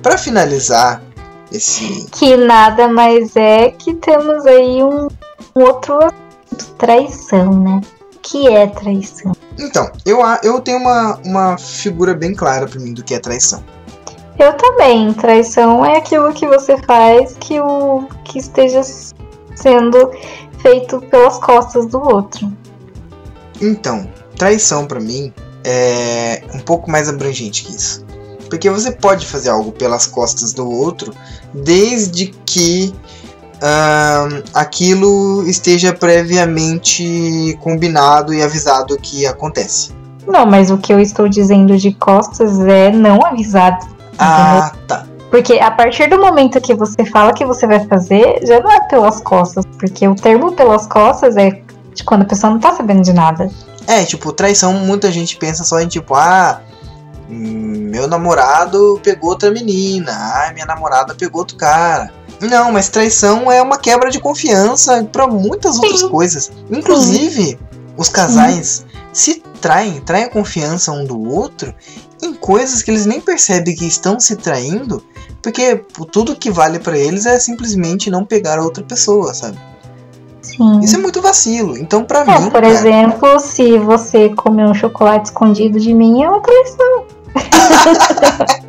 [0.00, 1.02] para finalizar
[1.50, 5.08] esse Que nada mais é que temos aí um,
[5.56, 7.80] um outro assunto, traição, né?
[8.14, 9.32] O que é traição?
[9.58, 13.64] Então, eu, eu tenho uma, uma figura bem clara pra mim do que é traição.
[14.38, 15.12] Eu também.
[15.12, 18.82] Traição é aquilo que você faz que o que esteja
[19.56, 20.12] sendo
[20.60, 22.52] feito pelas costas do outro.
[23.60, 25.34] Então, traição pra mim
[25.68, 28.06] é um pouco mais abrangente que isso.
[28.48, 31.12] Porque você pode fazer algo pelas costas do outro
[31.52, 32.94] desde que
[34.54, 39.90] aquilo esteja previamente combinado e avisado que acontece.
[40.26, 43.84] Não, mas o que eu estou dizendo de costas é não avisado.
[44.18, 45.06] Ah, tá.
[45.30, 48.80] Porque a partir do momento que você fala que você vai fazer, já não é
[48.88, 49.64] pelas costas.
[49.78, 51.62] Porque o termo pelas costas é
[51.94, 53.50] de quando a pessoa não tá sabendo de nada.
[53.86, 56.60] É, tipo, traição, muita gente pensa só em tipo, ah,
[57.28, 62.12] meu namorado pegou outra menina, ah, minha namorada pegou outro cara.
[62.40, 66.08] Não, mas traição é uma quebra de confiança pra muitas outras Sim.
[66.08, 66.52] coisas.
[66.70, 67.58] Inclusive,
[67.96, 71.74] os casais se traem, traem a confiança um do outro
[72.22, 75.02] em coisas que eles nem percebem que estão se traindo,
[75.42, 75.82] porque
[76.12, 79.58] tudo que vale pra eles é simplesmente não pegar a outra pessoa, sabe?
[80.56, 80.80] Sim.
[80.80, 81.76] Isso é muito vacilo.
[81.76, 86.22] Então, pra É, mim, por cara, exemplo, se você comer um chocolate escondido de mim,
[86.22, 87.04] é uma traição.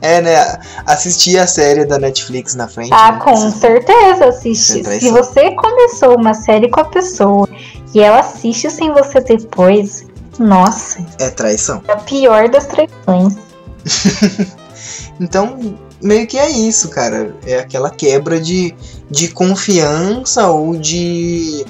[0.00, 0.58] É, né?
[0.86, 2.90] Assistir a série da Netflix na frente.
[2.92, 3.20] Ah, né?
[3.22, 4.82] com Isso- certeza é assiste.
[4.98, 7.48] Se você começou uma série com a pessoa
[7.94, 10.04] e ela assiste sem você depois,
[10.38, 11.80] nossa, É traição.
[11.86, 13.36] é a pior das traições.
[15.20, 17.34] Então, meio que é isso, cara.
[17.46, 18.74] É aquela quebra de,
[19.10, 21.64] de confiança ou de.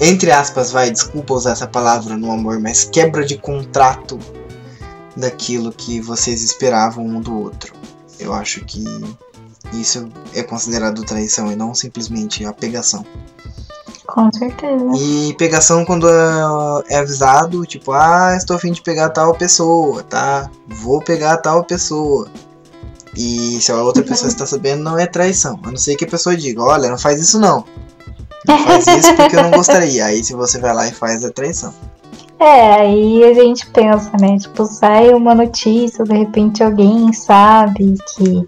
[0.00, 4.18] Entre aspas, vai, desculpa usar essa palavra no amor, mas quebra de contrato
[5.16, 7.74] daquilo que vocês esperavam um do outro.
[8.18, 8.84] Eu acho que
[9.74, 13.04] isso é considerado traição e não simplesmente a pegação.
[14.06, 14.84] Com certeza.
[14.96, 20.02] E pegação quando é, é avisado, tipo, ah, estou a fim de pegar tal pessoa,
[20.02, 20.50] tá?
[20.66, 22.28] Vou pegar tal pessoa.
[23.16, 25.58] E se a outra pessoa está sabendo, não é traição.
[25.62, 27.64] A não ser que a pessoa diga, olha, não faz isso não.
[28.46, 30.06] Não faz isso porque eu não gostaria.
[30.06, 31.72] Aí se você vai lá e faz, é traição.
[32.38, 34.36] É, aí a gente pensa, né?
[34.36, 38.44] Tipo, sai uma notícia, de repente alguém sabe que.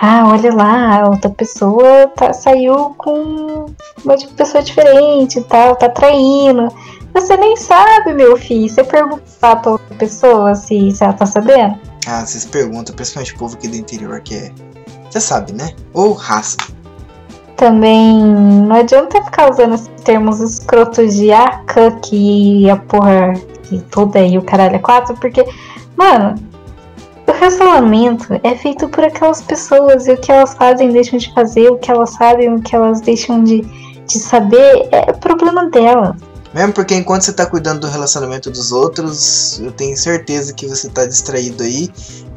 [0.00, 3.66] Ah, olha lá, a outra pessoa tá, saiu com
[4.04, 6.68] uma pessoa diferente e tal, tá traindo.
[7.14, 8.68] Você nem sabe, meu filho.
[8.68, 11.78] Você pergunta pra outra pessoa se, se ela tá sabendo?
[12.10, 14.52] Ah, vocês perguntam, principalmente o povo aqui do interior, que é.
[15.10, 15.74] Você sabe, né?
[15.92, 16.56] Ou raça.
[17.54, 23.34] Também não adianta ficar usando esses termos escrotos de ah, cuck e a porra
[23.70, 25.44] e toda e o caralho é quatro, porque,
[25.98, 26.36] mano,
[27.26, 31.68] o relacionamento é feito por aquelas pessoas e o que elas fazem, deixam de fazer,
[31.68, 33.60] o que elas sabem, o que elas deixam de,
[34.06, 36.16] de saber é problema dela.
[36.52, 40.88] Mesmo porque enquanto você tá cuidando do relacionamento dos outros, eu tenho certeza que você
[40.88, 41.90] tá distraído aí.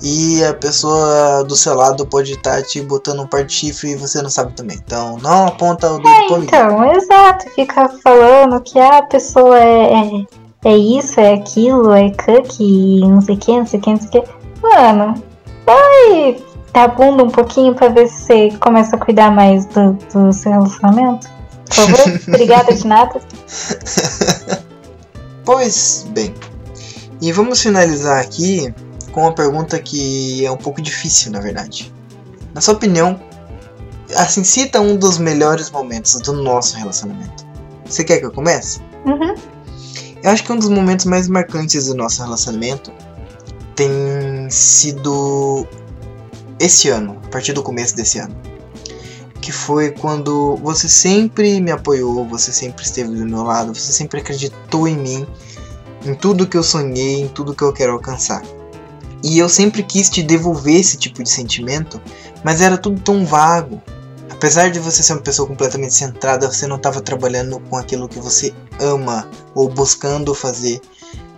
[0.03, 3.95] E a pessoa do seu lado pode estar te botando um par de chifre e
[3.95, 4.77] você não sabe também.
[4.83, 6.45] Então não aponta o dedo pra mim.
[6.45, 10.25] Então, exato, fica falando que ah, a pessoa é, é,
[10.65, 13.99] é isso, é aquilo, é cookie, não sei o que, não sei o que, não
[14.01, 14.23] sei o que.
[14.61, 15.23] Mano,
[15.65, 16.43] vai
[16.73, 20.51] dar bunda um pouquinho pra ver se você começa a cuidar mais do, do seu
[20.51, 21.29] relacionamento.
[21.71, 23.21] Por favor, obrigada de nada.
[25.45, 26.33] Pois bem.
[27.21, 28.73] E vamos finalizar aqui
[29.11, 31.93] com uma pergunta que é um pouco difícil, na verdade.
[32.53, 33.19] Na sua opinião,
[34.15, 37.45] assim, cita um dos melhores momentos do nosso relacionamento.
[37.85, 38.81] Você quer que eu comece?
[39.05, 39.35] Uhum.
[40.23, 42.91] Eu acho que um dos momentos mais marcantes do nosso relacionamento
[43.75, 45.65] tem sido
[46.59, 48.35] esse ano, a partir do começo desse ano.
[49.41, 54.19] Que foi quando você sempre me apoiou, você sempre esteve do meu lado, você sempre
[54.19, 55.27] acreditou em mim,
[56.05, 58.43] em tudo que eu sonhei, em tudo que eu quero alcançar.
[59.23, 62.01] E eu sempre quis te devolver esse tipo de sentimento,
[62.43, 63.81] mas era tudo tão vago.
[64.29, 68.19] Apesar de você ser uma pessoa completamente centrada, você não estava trabalhando com aquilo que
[68.19, 70.81] você ama ou buscando fazer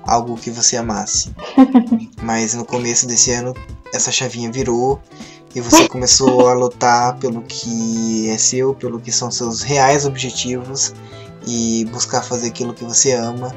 [0.04, 1.34] algo que você amasse.
[2.22, 3.54] Mas no começo desse ano,
[3.94, 5.02] essa chavinha virou
[5.56, 10.94] e você começou a lutar pelo que é seu, pelo que são seus reais objetivos
[11.46, 13.54] e buscar fazer aquilo que você ama.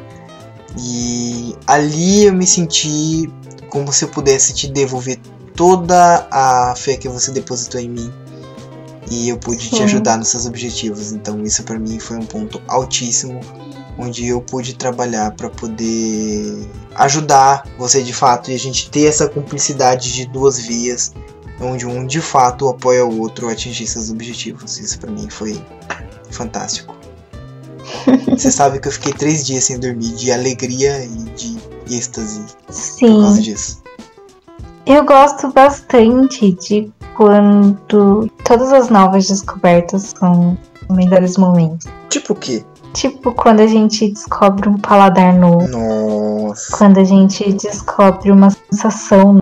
[0.78, 3.30] E ali eu me senti
[3.70, 5.18] como se eu pudesse te devolver
[5.55, 8.12] toda a fé que você depositou em mim
[9.11, 9.76] e eu pude Sim.
[9.76, 11.12] te ajudar nos seus objetivos.
[11.12, 13.40] Então isso para mim foi um ponto altíssimo
[13.99, 19.28] onde eu pude trabalhar para poder ajudar você de fato e a gente ter essa
[19.28, 21.14] cumplicidade de duas vias,
[21.61, 24.78] onde um de fato apoia o outro a atingir seus objetivos.
[24.78, 25.61] Isso para mim foi
[26.30, 26.94] fantástico.
[28.28, 31.57] Você sabe que eu fiquei três dias sem dormir de alegria e de
[31.90, 33.07] êxtase Sim.
[33.07, 33.82] por causa disso.
[34.84, 40.57] Eu gosto bastante de quando todas as novas descobertas são
[40.90, 41.86] melhores momentos.
[42.09, 42.64] Tipo o quê?
[42.92, 45.66] Tipo quando a gente descobre um paladar novo.
[45.68, 46.76] Nossa.
[46.76, 49.40] Quando a gente descobre uma sensação.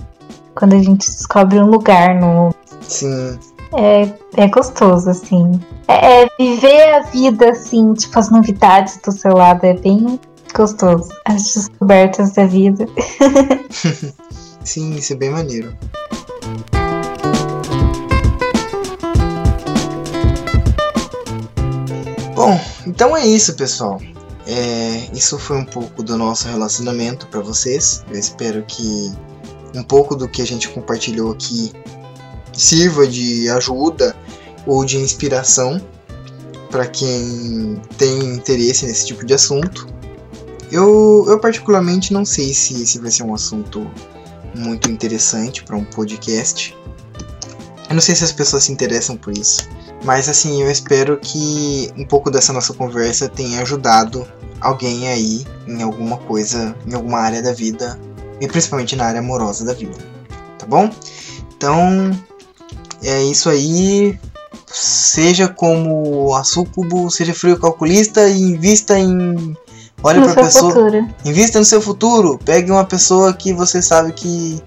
[0.55, 2.55] Quando a gente descobre um lugar novo.
[2.83, 3.39] Sim.
[3.77, 5.61] É, é gostoso, assim.
[5.89, 9.65] É, é viver a vida, assim, tipo, as novidades do seu lado.
[9.65, 10.19] É bem
[10.55, 11.09] gostoso.
[11.25, 12.87] As descobertas da vida.
[14.63, 15.77] Sim, isso é bem maneiro.
[22.35, 24.01] Bom, então é isso, pessoal.
[24.47, 28.05] É, isso foi um pouco do nosso relacionamento para vocês.
[28.09, 29.13] Eu espero que
[29.75, 31.73] um pouco do que a gente compartilhou aqui
[32.53, 34.17] sirva de ajuda
[34.67, 35.81] ou de inspiração
[36.71, 39.87] para quem tem interesse nesse tipo de assunto.
[40.71, 43.89] Eu, eu particularmente não sei se esse vai ser um assunto
[44.55, 46.77] muito interessante para um podcast.
[47.89, 49.69] Eu não sei se as pessoas se interessam por isso.
[50.05, 54.27] Mas assim, eu espero que um pouco dessa nossa conversa tenha ajudado
[54.61, 57.99] alguém aí em alguma coisa, em alguma área da vida,
[58.45, 59.97] e principalmente na área amorosa da vida.
[60.59, 60.91] Tá bom?
[61.57, 62.11] Então,
[63.03, 64.19] é isso aí.
[64.67, 69.57] Seja como a Sucubo, seja frio calculista e invista em
[70.05, 70.71] Olha para a pessoa.
[70.71, 71.09] Futuro.
[71.25, 72.39] Invista no seu futuro.
[72.45, 74.63] Pegue uma pessoa que você sabe que,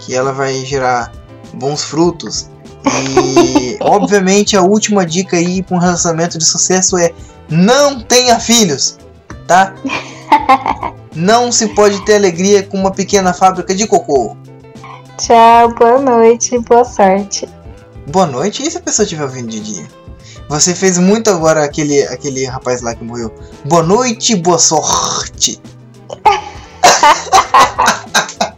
[0.00, 1.10] que ela vai gerar
[1.54, 2.50] bons frutos.
[2.84, 7.12] E obviamente a última dica aí para um relacionamento de sucesso é
[7.48, 8.98] não tenha filhos,
[9.46, 9.74] tá?
[11.14, 14.36] Não se pode ter alegria com uma pequena fábrica de cocô.
[15.18, 17.48] Tchau, boa noite, boa sorte.
[18.08, 19.86] Boa noite, e se a pessoa estiver ouvindo de dia?
[20.48, 23.32] Você fez muito agora aquele, aquele rapaz lá que morreu.
[23.64, 25.60] Boa noite, boa sorte.